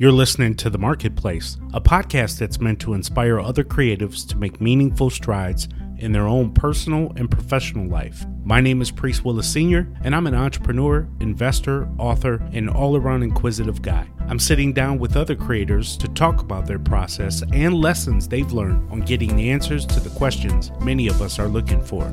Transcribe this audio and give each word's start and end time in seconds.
You're 0.00 0.12
listening 0.12 0.54
to 0.58 0.70
The 0.70 0.78
Marketplace, 0.78 1.56
a 1.74 1.80
podcast 1.80 2.38
that's 2.38 2.60
meant 2.60 2.78
to 2.82 2.94
inspire 2.94 3.40
other 3.40 3.64
creatives 3.64 4.24
to 4.28 4.36
make 4.36 4.60
meaningful 4.60 5.10
strides 5.10 5.66
in 5.96 6.12
their 6.12 6.28
own 6.28 6.52
personal 6.52 7.12
and 7.16 7.28
professional 7.28 7.88
life. 7.88 8.24
My 8.44 8.60
name 8.60 8.80
is 8.80 8.92
Priest 8.92 9.24
Willis 9.24 9.52
Sr., 9.52 9.92
and 10.04 10.14
I'm 10.14 10.28
an 10.28 10.36
entrepreneur, 10.36 11.08
investor, 11.18 11.88
author, 11.98 12.40
and 12.52 12.70
all 12.70 12.96
around 12.96 13.24
inquisitive 13.24 13.82
guy. 13.82 14.08
I'm 14.28 14.38
sitting 14.38 14.72
down 14.72 15.00
with 15.00 15.16
other 15.16 15.34
creators 15.34 15.96
to 15.96 16.06
talk 16.06 16.42
about 16.42 16.64
their 16.64 16.78
process 16.78 17.42
and 17.52 17.74
lessons 17.74 18.28
they've 18.28 18.52
learned 18.52 18.88
on 18.92 19.00
getting 19.00 19.34
the 19.34 19.50
answers 19.50 19.84
to 19.86 19.98
the 19.98 20.16
questions 20.16 20.70
many 20.80 21.08
of 21.08 21.20
us 21.20 21.40
are 21.40 21.48
looking 21.48 21.82
for. 21.82 22.04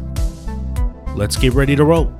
Let's 1.15 1.37
get 1.37 1.53
ready 1.53 1.75
to 1.75 1.85
roll. 1.85 2.11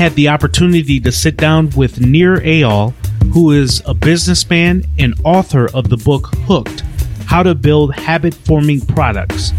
Had 0.00 0.14
the 0.14 0.28
opportunity 0.28 0.98
to 0.98 1.12
sit 1.12 1.36
down 1.36 1.68
with 1.76 2.00
Nir 2.00 2.38
Eyal, 2.38 2.94
who 3.34 3.50
is 3.50 3.82
a 3.84 3.92
businessman 3.92 4.82
and 4.98 5.12
author 5.24 5.68
of 5.74 5.90
the 5.90 5.98
book 5.98 6.28
Hooked 6.46 6.80
How 7.26 7.42
to 7.42 7.54
Build 7.54 7.94
Habit 7.94 8.32
Forming 8.32 8.80
Products. 8.80 9.52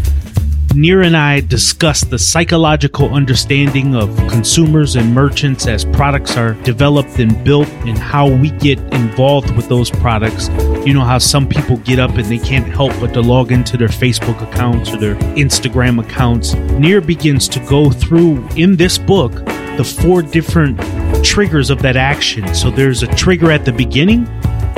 Nir 0.74 1.02
and 1.02 1.16
I 1.16 1.42
discussed 1.42 2.10
the 2.10 2.18
psychological 2.18 3.14
understanding 3.14 3.94
of 3.94 4.16
consumers 4.28 4.96
and 4.96 5.14
merchants 5.14 5.68
as 5.68 5.84
products 5.84 6.36
are 6.36 6.54
developed 6.64 7.20
and 7.20 7.44
built 7.44 7.68
and 7.86 7.96
how 7.96 8.28
we 8.28 8.50
get 8.50 8.80
involved 8.92 9.54
with 9.54 9.68
those 9.68 9.90
products. 9.90 10.48
You 10.84 10.92
know 10.92 11.04
how 11.04 11.18
some 11.18 11.48
people 11.48 11.76
get 11.76 12.00
up 12.00 12.10
and 12.16 12.24
they 12.24 12.40
can't 12.40 12.66
help 12.66 12.90
but 12.98 13.14
to 13.14 13.20
log 13.20 13.52
into 13.52 13.76
their 13.76 13.86
Facebook 13.86 14.42
accounts 14.42 14.92
or 14.92 14.96
their 14.96 15.14
Instagram 15.36 16.04
accounts. 16.04 16.54
Nir 16.54 17.00
begins 17.00 17.46
to 17.46 17.60
go 17.66 17.90
through 17.90 18.44
in 18.56 18.74
this 18.74 18.98
book 18.98 19.51
the 19.76 19.84
four 19.84 20.22
different 20.22 20.78
triggers 21.24 21.70
of 21.70 21.80
that 21.82 21.96
action. 21.96 22.54
So 22.54 22.70
there's 22.70 23.02
a 23.02 23.06
trigger 23.14 23.50
at 23.50 23.64
the 23.64 23.72
beginning, 23.72 24.24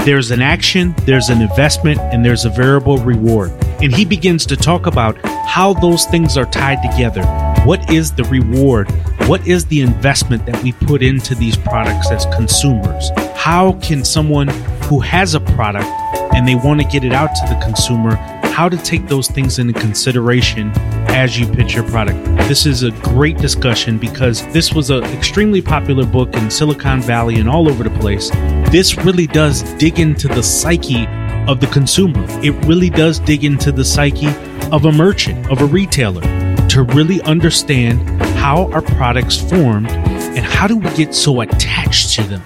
there's 0.04 0.30
an 0.30 0.42
action, 0.42 0.94
there's 1.04 1.30
an 1.30 1.40
investment, 1.40 1.98
and 1.98 2.24
there's 2.24 2.44
a 2.44 2.50
variable 2.50 2.98
reward. 2.98 3.50
And 3.82 3.92
he 3.94 4.04
begins 4.04 4.46
to 4.46 4.56
talk 4.56 4.86
about 4.86 5.18
how 5.46 5.72
those 5.74 6.04
things 6.06 6.36
are 6.36 6.46
tied 6.46 6.82
together. 6.82 7.24
What 7.64 7.90
is 7.90 8.12
the 8.12 8.24
reward? 8.24 8.90
What 9.26 9.46
is 9.46 9.64
the 9.64 9.80
investment 9.80 10.44
that 10.46 10.62
we 10.62 10.72
put 10.72 11.02
into 11.02 11.34
these 11.34 11.56
products 11.56 12.10
as 12.10 12.26
consumers? 12.36 13.10
How 13.34 13.72
can 13.80 14.04
someone 14.04 14.48
who 14.84 15.00
has 15.00 15.34
a 15.34 15.40
product 15.40 15.88
and 16.34 16.46
they 16.46 16.54
want 16.54 16.80
to 16.80 16.86
get 16.86 17.04
it 17.04 17.12
out 17.12 17.34
to 17.34 17.46
the 17.54 17.60
consumer, 17.64 18.16
how 18.48 18.68
to 18.68 18.76
take 18.76 19.08
those 19.08 19.28
things 19.28 19.58
into 19.58 19.72
consideration 19.72 20.70
as 21.14 21.38
you 21.38 21.46
pitch 21.46 21.76
your 21.76 21.84
product. 21.84 22.18
This 22.48 22.66
is 22.66 22.82
a 22.82 22.90
great 22.90 23.38
discussion 23.38 23.98
because 23.98 24.44
this 24.52 24.74
was 24.74 24.90
an 24.90 25.04
extremely 25.04 25.62
popular 25.62 26.04
book 26.04 26.34
in 26.34 26.50
Silicon 26.50 27.00
Valley 27.00 27.36
and 27.36 27.48
all 27.48 27.68
over 27.68 27.84
the 27.84 27.98
place. 28.00 28.30
This 28.72 28.96
really 28.98 29.28
does 29.28 29.62
dig 29.74 30.00
into 30.00 30.26
the 30.26 30.42
psyche 30.42 31.06
of 31.46 31.60
the 31.60 31.68
consumer. 31.68 32.26
It 32.42 32.50
really 32.66 32.90
does 32.90 33.20
dig 33.20 33.44
into 33.44 33.70
the 33.70 33.84
psyche 33.84 34.26
of 34.72 34.86
a 34.86 34.92
merchant, 34.92 35.48
of 35.52 35.60
a 35.60 35.66
retailer, 35.66 36.22
to 36.70 36.82
really 36.82 37.22
understand 37.22 38.00
how 38.38 38.68
our 38.72 38.82
products 38.82 39.36
formed 39.36 39.90
and 39.90 40.44
how 40.44 40.66
do 40.66 40.76
we 40.76 40.92
get 40.96 41.14
so 41.14 41.42
attached 41.42 42.12
to 42.16 42.24
them. 42.24 42.42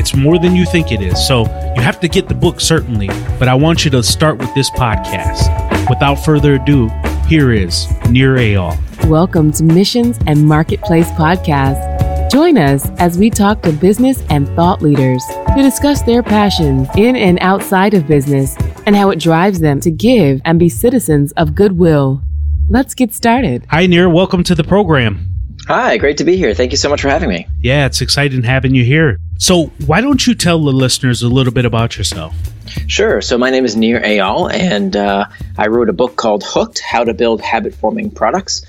It's 0.00 0.16
more 0.16 0.36
than 0.40 0.56
you 0.56 0.66
think 0.66 0.90
it 0.90 1.00
is. 1.00 1.24
So 1.28 1.42
you 1.76 1.82
have 1.82 2.00
to 2.00 2.08
get 2.08 2.28
the 2.28 2.34
book, 2.34 2.60
certainly, 2.60 3.06
but 3.38 3.46
I 3.46 3.54
want 3.54 3.84
you 3.84 3.90
to 3.92 4.02
start 4.02 4.38
with 4.38 4.52
this 4.56 4.68
podcast. 4.70 5.88
Without 5.88 6.16
further 6.16 6.54
ado, 6.54 6.90
here 7.30 7.52
is 7.52 7.88
Nir 8.10 8.38
Eyal. 8.38 8.76
Welcome 9.06 9.52
to 9.52 9.62
Missions 9.62 10.18
and 10.26 10.48
Marketplace 10.48 11.08
Podcast. 11.12 12.28
Join 12.28 12.58
us 12.58 12.90
as 12.98 13.18
we 13.18 13.30
talk 13.30 13.62
to 13.62 13.70
business 13.70 14.24
and 14.30 14.48
thought 14.56 14.82
leaders 14.82 15.22
to 15.54 15.62
discuss 15.62 16.02
their 16.02 16.24
passions 16.24 16.88
in 16.96 17.14
and 17.14 17.38
outside 17.40 17.94
of 17.94 18.08
business 18.08 18.56
and 18.84 18.96
how 18.96 19.10
it 19.10 19.20
drives 19.20 19.60
them 19.60 19.78
to 19.78 19.92
give 19.92 20.40
and 20.44 20.58
be 20.58 20.68
citizens 20.68 21.30
of 21.36 21.54
goodwill. 21.54 22.20
Let's 22.68 22.96
get 22.96 23.14
started. 23.14 23.64
Hi, 23.70 23.86
Nir. 23.86 24.08
Welcome 24.08 24.42
to 24.42 24.56
the 24.56 24.64
program. 24.64 25.29
Hi, 25.70 25.98
great 25.98 26.16
to 26.16 26.24
be 26.24 26.36
here. 26.36 26.52
Thank 26.52 26.72
you 26.72 26.76
so 26.76 26.88
much 26.88 27.00
for 27.00 27.08
having 27.08 27.28
me. 27.28 27.46
Yeah, 27.60 27.86
it's 27.86 28.00
exciting 28.00 28.42
having 28.42 28.74
you 28.74 28.82
here. 28.82 29.18
So, 29.38 29.66
why 29.86 30.00
don't 30.00 30.26
you 30.26 30.34
tell 30.34 30.58
the 30.64 30.72
listeners 30.72 31.22
a 31.22 31.28
little 31.28 31.52
bit 31.52 31.64
about 31.64 31.96
yourself? 31.96 32.34
Sure. 32.88 33.20
So 33.20 33.38
my 33.38 33.50
name 33.50 33.64
is 33.64 33.76
Nir 33.76 34.00
Eyal, 34.00 34.52
and 34.52 34.96
uh, 34.96 35.26
I 35.56 35.68
wrote 35.68 35.88
a 35.88 35.92
book 35.92 36.16
called 36.16 36.42
Hooked: 36.44 36.80
How 36.80 37.04
to 37.04 37.14
Build 37.14 37.40
Habit-Forming 37.40 38.10
Products. 38.10 38.66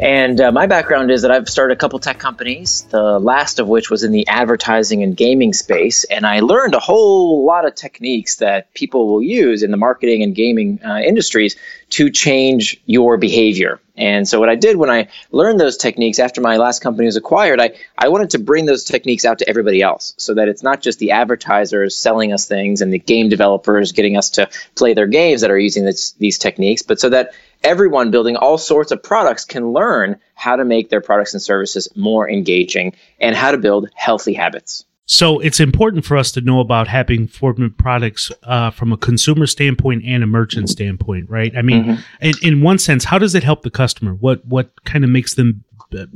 And 0.00 0.40
uh, 0.40 0.50
my 0.50 0.66
background 0.66 1.10
is 1.10 1.20
that 1.22 1.30
I've 1.30 1.46
started 1.46 1.74
a 1.74 1.76
couple 1.76 1.98
tech 1.98 2.18
companies, 2.18 2.86
the 2.90 3.18
last 3.18 3.58
of 3.58 3.68
which 3.68 3.90
was 3.90 4.02
in 4.02 4.12
the 4.12 4.26
advertising 4.28 5.02
and 5.02 5.14
gaming 5.14 5.52
space. 5.52 6.04
And 6.04 6.26
I 6.26 6.40
learned 6.40 6.74
a 6.74 6.78
whole 6.78 7.44
lot 7.44 7.66
of 7.66 7.74
techniques 7.74 8.36
that 8.36 8.72
people 8.72 9.08
will 9.08 9.22
use 9.22 9.62
in 9.62 9.70
the 9.70 9.76
marketing 9.76 10.22
and 10.22 10.34
gaming 10.34 10.80
uh, 10.82 11.00
industries 11.00 11.54
to 11.90 12.08
change 12.08 12.80
your 12.86 13.18
behavior. 13.18 13.78
And 13.94 14.26
so, 14.26 14.40
what 14.40 14.48
I 14.48 14.54
did 14.54 14.76
when 14.76 14.88
I 14.88 15.08
learned 15.32 15.60
those 15.60 15.76
techniques 15.76 16.18
after 16.18 16.40
my 16.40 16.56
last 16.56 16.80
company 16.80 17.04
was 17.04 17.16
acquired, 17.16 17.60
I, 17.60 17.72
I 17.98 18.08
wanted 18.08 18.30
to 18.30 18.38
bring 18.38 18.64
those 18.64 18.84
techniques 18.84 19.26
out 19.26 19.38
to 19.40 19.48
everybody 19.48 19.82
else 19.82 20.14
so 20.16 20.32
that 20.32 20.48
it's 20.48 20.62
not 20.62 20.80
just 20.80 20.98
the 21.00 21.10
advertisers 21.10 21.94
selling 21.94 22.32
us 22.32 22.46
things 22.46 22.80
and 22.80 22.90
the 22.90 22.98
game 22.98 23.28
developers 23.28 23.92
getting 23.92 24.16
us 24.16 24.30
to 24.30 24.48
play 24.76 24.94
their 24.94 25.06
games 25.06 25.42
that 25.42 25.50
are 25.50 25.58
using 25.58 25.84
this, 25.84 26.12
these 26.12 26.38
techniques, 26.38 26.80
but 26.80 26.98
so 26.98 27.10
that 27.10 27.32
everyone 27.62 28.10
building 28.10 28.36
all 28.36 28.58
sorts 28.58 28.92
of 28.92 29.02
products 29.02 29.44
can 29.44 29.72
learn 29.72 30.18
how 30.34 30.56
to 30.56 30.64
make 30.64 30.88
their 30.88 31.00
products 31.00 31.34
and 31.34 31.42
services 31.42 31.88
more 31.96 32.28
engaging 32.28 32.94
and 33.18 33.36
how 33.36 33.50
to 33.50 33.58
build 33.58 33.88
healthy 33.94 34.32
habits. 34.32 34.84
So 35.06 35.40
it's 35.40 35.58
important 35.58 36.04
for 36.04 36.16
us 36.16 36.30
to 36.32 36.40
know 36.40 36.60
about 36.60 36.86
habit 36.86 37.30
forming 37.30 37.72
products 37.72 38.30
uh, 38.44 38.70
from 38.70 38.92
a 38.92 38.96
consumer 38.96 39.48
standpoint 39.48 40.04
and 40.06 40.22
a 40.22 40.26
merchant 40.26 40.68
standpoint, 40.68 41.28
right? 41.28 41.52
I 41.56 41.62
mean, 41.62 41.84
mm-hmm. 41.84 42.24
in, 42.24 42.34
in 42.42 42.62
one 42.62 42.78
sense, 42.78 43.02
how 43.02 43.18
does 43.18 43.34
it 43.34 43.42
help 43.42 43.62
the 43.62 43.70
customer? 43.70 44.14
What 44.14 44.46
what 44.46 44.84
kind 44.84 45.02
of 45.02 45.10
makes 45.10 45.34
them 45.34 45.64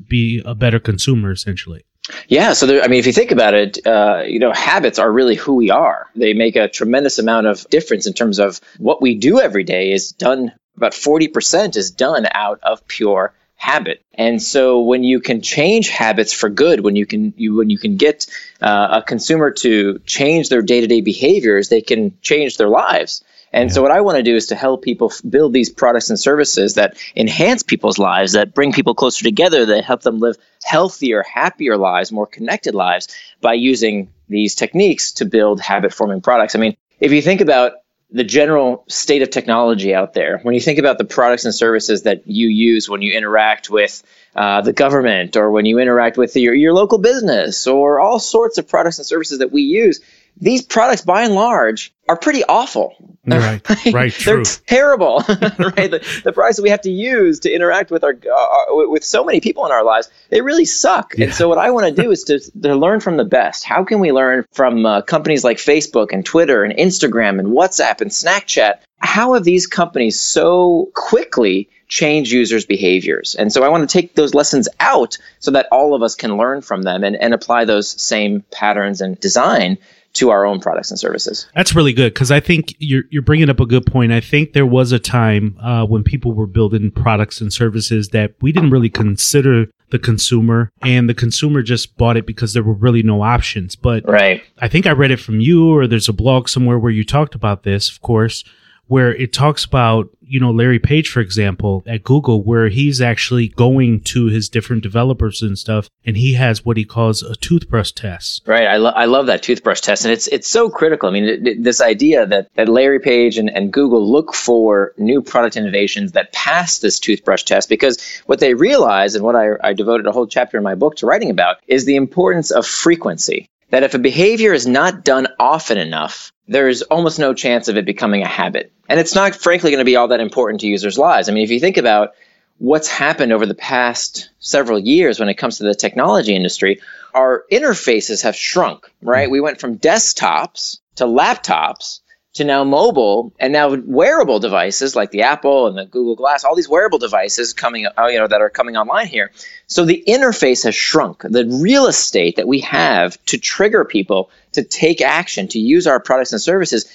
be 0.08 0.40
a 0.44 0.54
better 0.54 0.78
consumer, 0.78 1.32
essentially? 1.32 1.84
Yeah, 2.28 2.52
so 2.52 2.66
there, 2.66 2.82
I 2.82 2.88
mean, 2.88 3.00
if 3.00 3.06
you 3.06 3.12
think 3.12 3.32
about 3.32 3.54
it, 3.54 3.84
uh, 3.84 4.22
you 4.26 4.38
know, 4.38 4.52
habits 4.52 5.00
are 5.00 5.10
really 5.10 5.34
who 5.34 5.54
we 5.54 5.70
are. 5.70 6.06
They 6.14 6.34
make 6.34 6.54
a 6.54 6.68
tremendous 6.68 7.18
amount 7.18 7.46
of 7.46 7.68
difference 7.70 8.06
in 8.06 8.12
terms 8.12 8.38
of 8.38 8.60
what 8.78 9.02
we 9.02 9.14
do 9.14 9.40
every 9.40 9.64
day 9.64 9.90
is 9.90 10.12
done 10.12 10.52
about 10.76 10.92
40% 10.92 11.76
is 11.76 11.90
done 11.90 12.26
out 12.32 12.60
of 12.62 12.86
pure 12.86 13.32
habit. 13.56 14.02
And 14.12 14.42
so 14.42 14.82
when 14.82 15.02
you 15.04 15.20
can 15.20 15.40
change 15.40 15.88
habits 15.88 16.32
for 16.32 16.50
good, 16.50 16.80
when 16.80 16.96
you 16.96 17.06
can 17.06 17.32
you 17.36 17.54
when 17.56 17.70
you 17.70 17.78
can 17.78 17.96
get 17.96 18.26
uh, 18.60 19.00
a 19.00 19.02
consumer 19.02 19.50
to 19.52 20.00
change 20.00 20.48
their 20.48 20.62
day-to-day 20.62 21.00
behaviors, 21.00 21.68
they 21.68 21.80
can 21.80 22.16
change 22.20 22.56
their 22.56 22.68
lives. 22.68 23.24
And 23.54 23.70
yeah. 23.70 23.74
so 23.74 23.82
what 23.82 23.92
I 23.92 24.00
want 24.00 24.16
to 24.16 24.22
do 24.22 24.34
is 24.34 24.46
to 24.46 24.56
help 24.56 24.82
people 24.82 25.12
build 25.28 25.52
these 25.52 25.70
products 25.70 26.10
and 26.10 26.18
services 26.18 26.74
that 26.74 26.96
enhance 27.16 27.62
people's 27.62 27.98
lives, 27.98 28.32
that 28.32 28.52
bring 28.52 28.72
people 28.72 28.94
closer 28.94 29.22
together, 29.24 29.64
that 29.66 29.84
help 29.84 30.02
them 30.02 30.18
live 30.18 30.36
healthier, 30.64 31.22
happier 31.22 31.76
lives, 31.76 32.10
more 32.10 32.26
connected 32.26 32.74
lives 32.74 33.08
by 33.40 33.54
using 33.54 34.12
these 34.28 34.54
techniques 34.54 35.12
to 35.12 35.24
build 35.24 35.60
habit 35.60 35.94
forming 35.94 36.20
products. 36.20 36.56
I 36.56 36.58
mean, 36.58 36.76
if 37.00 37.12
you 37.12 37.22
think 37.22 37.40
about 37.40 37.72
the 38.14 38.24
general 38.24 38.84
state 38.88 39.22
of 39.22 39.30
technology 39.30 39.92
out 39.92 40.14
there. 40.14 40.38
When 40.38 40.54
you 40.54 40.60
think 40.60 40.78
about 40.78 40.98
the 40.98 41.04
products 41.04 41.44
and 41.44 41.54
services 41.54 42.04
that 42.04 42.28
you 42.28 42.46
use 42.46 42.88
when 42.88 43.02
you 43.02 43.12
interact 43.12 43.68
with 43.68 44.04
uh, 44.36 44.60
the 44.60 44.72
government 44.72 45.36
or 45.36 45.50
when 45.50 45.66
you 45.66 45.80
interact 45.80 46.16
with 46.16 46.36
your, 46.36 46.54
your 46.54 46.72
local 46.72 46.98
business 46.98 47.66
or 47.66 47.98
all 47.98 48.20
sorts 48.20 48.56
of 48.56 48.68
products 48.68 48.98
and 48.98 49.06
services 49.06 49.40
that 49.40 49.50
we 49.50 49.62
use, 49.62 50.00
these 50.36 50.62
products 50.62 51.02
by 51.02 51.22
and 51.22 51.34
large 51.34 51.92
are 52.08 52.16
pretty 52.16 52.44
awful. 52.44 52.94
Right, 53.26 53.62
right, 53.92 54.12
They're 54.12 54.42
terrible, 54.42 55.18
right? 55.28 55.90
The, 55.90 56.20
the 56.24 56.32
products 56.32 56.56
that 56.56 56.62
we 56.62 56.68
have 56.68 56.82
to 56.82 56.90
use 56.90 57.40
to 57.40 57.50
interact 57.50 57.90
with 57.90 58.04
our 58.04 58.12
uh, 58.12 58.88
with 58.88 59.02
so 59.02 59.24
many 59.24 59.40
people 59.40 59.64
in 59.64 59.72
our 59.72 59.82
lives, 59.82 60.10
they 60.28 60.42
really 60.42 60.66
suck. 60.66 61.14
Yeah. 61.16 61.26
And 61.26 61.34
so, 61.34 61.48
what 61.48 61.56
I 61.56 61.70
want 61.70 61.94
to 61.94 62.02
do 62.02 62.10
is 62.10 62.24
to, 62.24 62.38
to 62.62 62.74
learn 62.74 63.00
from 63.00 63.16
the 63.16 63.24
best. 63.24 63.64
How 63.64 63.82
can 63.82 63.98
we 63.98 64.12
learn 64.12 64.44
from 64.52 64.84
uh, 64.84 65.00
companies 65.02 65.42
like 65.42 65.56
Facebook 65.56 66.08
and 66.12 66.24
Twitter 66.24 66.64
and 66.64 66.76
Instagram 66.76 67.38
and 67.38 67.48
WhatsApp 67.48 68.02
and 68.02 68.10
Snapchat? 68.10 68.80
How 69.04 69.34
have 69.34 69.44
these 69.44 69.66
companies 69.66 70.18
so 70.18 70.90
quickly 70.94 71.68
change 71.88 72.32
users' 72.32 72.64
behaviors? 72.64 73.34
And 73.34 73.52
so, 73.52 73.62
I 73.62 73.68
want 73.68 73.88
to 73.88 73.92
take 73.92 74.14
those 74.14 74.34
lessons 74.34 74.68
out 74.80 75.18
so 75.38 75.50
that 75.52 75.68
all 75.70 75.94
of 75.94 76.02
us 76.02 76.14
can 76.14 76.36
learn 76.36 76.62
from 76.62 76.82
them 76.82 77.04
and, 77.04 77.14
and 77.16 77.34
apply 77.34 77.64
those 77.66 78.00
same 78.00 78.42
patterns 78.50 79.00
and 79.00 79.20
design 79.20 79.78
to 80.14 80.30
our 80.30 80.46
own 80.46 80.60
products 80.60 80.90
and 80.90 80.98
services. 80.98 81.46
That's 81.54 81.74
really 81.74 81.92
good 81.92 82.14
because 82.14 82.30
I 82.30 82.40
think 82.40 82.74
you're 82.78 83.04
you're 83.10 83.22
bringing 83.22 83.50
up 83.50 83.60
a 83.60 83.66
good 83.66 83.84
point. 83.84 84.12
I 84.12 84.20
think 84.20 84.52
there 84.52 84.66
was 84.66 84.92
a 84.92 84.98
time 84.98 85.58
uh, 85.60 85.84
when 85.84 86.02
people 86.02 86.32
were 86.32 86.46
building 86.46 86.90
products 86.90 87.40
and 87.40 87.52
services 87.52 88.08
that 88.10 88.34
we 88.40 88.52
didn't 88.52 88.70
really 88.70 88.90
consider 88.90 89.66
the 89.90 89.98
consumer, 89.98 90.72
and 90.82 91.08
the 91.08 91.14
consumer 91.14 91.62
just 91.62 91.96
bought 91.96 92.16
it 92.16 92.26
because 92.26 92.52
there 92.52 92.62
were 92.62 92.74
really 92.74 93.02
no 93.02 93.22
options. 93.22 93.76
But 93.76 94.08
right, 94.08 94.42
I 94.58 94.68
think 94.68 94.86
I 94.86 94.92
read 94.92 95.10
it 95.10 95.20
from 95.20 95.40
you, 95.40 95.68
or 95.68 95.86
there's 95.86 96.08
a 96.08 96.12
blog 96.12 96.48
somewhere 96.48 96.78
where 96.78 96.92
you 96.92 97.04
talked 97.04 97.34
about 97.34 97.64
this. 97.64 97.90
Of 97.90 98.00
course, 98.00 98.44
where 98.86 99.14
it 99.14 99.32
talks 99.32 99.64
about, 99.64 100.08
you 100.20 100.38
know, 100.38 100.50
Larry 100.50 100.78
Page, 100.78 101.10
for 101.10 101.20
example, 101.20 101.82
at 101.86 102.02
Google, 102.02 102.42
where 102.42 102.68
he's 102.68 103.00
actually 103.00 103.48
going 103.48 104.00
to 104.02 104.26
his 104.26 104.48
different 104.48 104.82
developers 104.82 105.42
and 105.42 105.58
stuff, 105.58 105.88
and 106.04 106.16
he 106.16 106.34
has 106.34 106.64
what 106.64 106.76
he 106.76 106.84
calls 106.84 107.22
a 107.22 107.34
toothbrush 107.36 107.92
test. 107.92 108.42
Right. 108.46 108.66
I, 108.66 108.76
lo- 108.76 108.90
I 108.90 109.06
love 109.06 109.26
that 109.26 109.42
toothbrush 109.42 109.80
test. 109.80 110.04
And 110.04 110.12
it's 110.12 110.26
it's 110.28 110.48
so 110.48 110.68
critical. 110.68 111.08
I 111.08 111.12
mean, 111.12 111.24
it, 111.24 111.46
it, 111.46 111.64
this 111.64 111.80
idea 111.80 112.26
that, 112.26 112.48
that 112.54 112.68
Larry 112.68 113.00
Page 113.00 113.38
and, 113.38 113.50
and 113.50 113.72
Google 113.72 114.10
look 114.10 114.34
for 114.34 114.92
new 114.98 115.22
product 115.22 115.56
innovations 115.56 116.12
that 116.12 116.32
pass 116.32 116.78
this 116.78 116.98
toothbrush 116.98 117.44
test 117.44 117.68
because 117.68 118.22
what 118.26 118.40
they 118.40 118.54
realize, 118.54 119.14
and 119.14 119.24
what 119.24 119.36
I, 119.36 119.50
I 119.62 119.72
devoted 119.72 120.06
a 120.06 120.12
whole 120.12 120.26
chapter 120.26 120.56
in 120.56 120.64
my 120.64 120.74
book 120.74 120.96
to 120.96 121.06
writing 121.06 121.30
about, 121.30 121.56
is 121.66 121.84
the 121.84 121.96
importance 121.96 122.50
of 122.50 122.66
frequency. 122.66 123.48
That 123.74 123.82
if 123.82 123.92
a 123.92 123.98
behavior 123.98 124.52
is 124.52 124.68
not 124.68 125.02
done 125.02 125.26
often 125.40 125.78
enough, 125.78 126.32
there's 126.46 126.82
almost 126.82 127.18
no 127.18 127.34
chance 127.34 127.66
of 127.66 127.76
it 127.76 127.84
becoming 127.84 128.22
a 128.22 128.28
habit. 128.28 128.70
And 128.88 129.00
it's 129.00 129.16
not, 129.16 129.34
frankly, 129.34 129.72
going 129.72 129.80
to 129.80 129.84
be 129.84 129.96
all 129.96 130.06
that 130.06 130.20
important 130.20 130.60
to 130.60 130.68
users' 130.68 130.96
lives. 130.96 131.28
I 131.28 131.32
mean, 131.32 131.42
if 131.42 131.50
you 131.50 131.58
think 131.58 131.76
about 131.76 132.10
what's 132.58 132.86
happened 132.86 133.32
over 133.32 133.46
the 133.46 133.54
past 133.56 134.30
several 134.38 134.78
years 134.78 135.18
when 135.18 135.28
it 135.28 135.34
comes 135.34 135.58
to 135.58 135.64
the 135.64 135.74
technology 135.74 136.36
industry, 136.36 136.80
our 137.14 137.42
interfaces 137.50 138.22
have 138.22 138.36
shrunk, 138.36 138.88
right? 139.02 139.26
Hmm. 139.26 139.32
We 139.32 139.40
went 139.40 139.58
from 139.58 139.78
desktops 139.78 140.78
to 140.94 141.06
laptops 141.06 141.98
to 142.34 142.44
now 142.44 142.64
mobile 142.64 143.32
and 143.38 143.52
now 143.52 143.76
wearable 143.86 144.40
devices 144.40 144.96
like 144.96 145.12
the 145.12 145.22
Apple 145.22 145.66
and 145.66 145.78
the 145.78 145.86
Google 145.86 146.16
Glass, 146.16 146.44
all 146.44 146.54
these 146.54 146.68
wearable 146.68 146.98
devices 146.98 147.52
coming, 147.52 147.86
uh, 147.86 148.06
you 148.06 148.18
know, 148.18 148.26
that 148.26 148.40
are 148.40 148.50
coming 148.50 148.76
online 148.76 149.06
here. 149.06 149.30
So 149.68 149.84
the 149.84 150.02
interface 150.06 150.64
has 150.64 150.74
shrunk. 150.74 151.22
The 151.22 151.46
real 151.46 151.86
estate 151.86 152.36
that 152.36 152.48
we 152.48 152.60
have 152.60 153.24
to 153.26 153.38
trigger 153.38 153.84
people 153.84 154.30
to 154.52 154.62
take 154.62 155.00
action, 155.00 155.48
to 155.48 155.58
use 155.58 155.86
our 155.86 156.00
products 156.00 156.32
and 156.32 156.42
services 156.42 156.90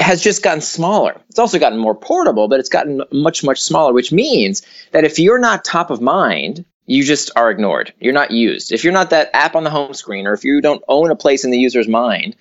has 0.00 0.22
just 0.22 0.42
gotten 0.42 0.60
smaller. 0.60 1.20
It's 1.30 1.38
also 1.38 1.58
gotten 1.58 1.78
more 1.78 1.94
portable, 1.94 2.48
but 2.48 2.60
it's 2.60 2.68
gotten 2.68 3.02
much, 3.12 3.42
much 3.42 3.62
smaller, 3.62 3.92
which 3.92 4.12
means 4.12 4.62
that 4.92 5.04
if 5.04 5.18
you're 5.18 5.38
not 5.38 5.64
top 5.64 5.90
of 5.90 6.00
mind, 6.00 6.64
you 6.86 7.04
just 7.04 7.30
are 7.36 7.50
ignored. 7.50 7.94
You're 8.00 8.12
not 8.12 8.30
used. 8.30 8.72
If 8.72 8.84
you're 8.84 8.92
not 8.92 9.10
that 9.10 9.30
app 9.32 9.54
on 9.54 9.64
the 9.64 9.70
home 9.70 9.94
screen, 9.94 10.26
or 10.26 10.34
if 10.34 10.44
you 10.44 10.60
don't 10.60 10.82
own 10.88 11.10
a 11.10 11.16
place 11.16 11.44
in 11.44 11.50
the 11.50 11.58
user's 11.58 11.88
mind, 11.88 12.36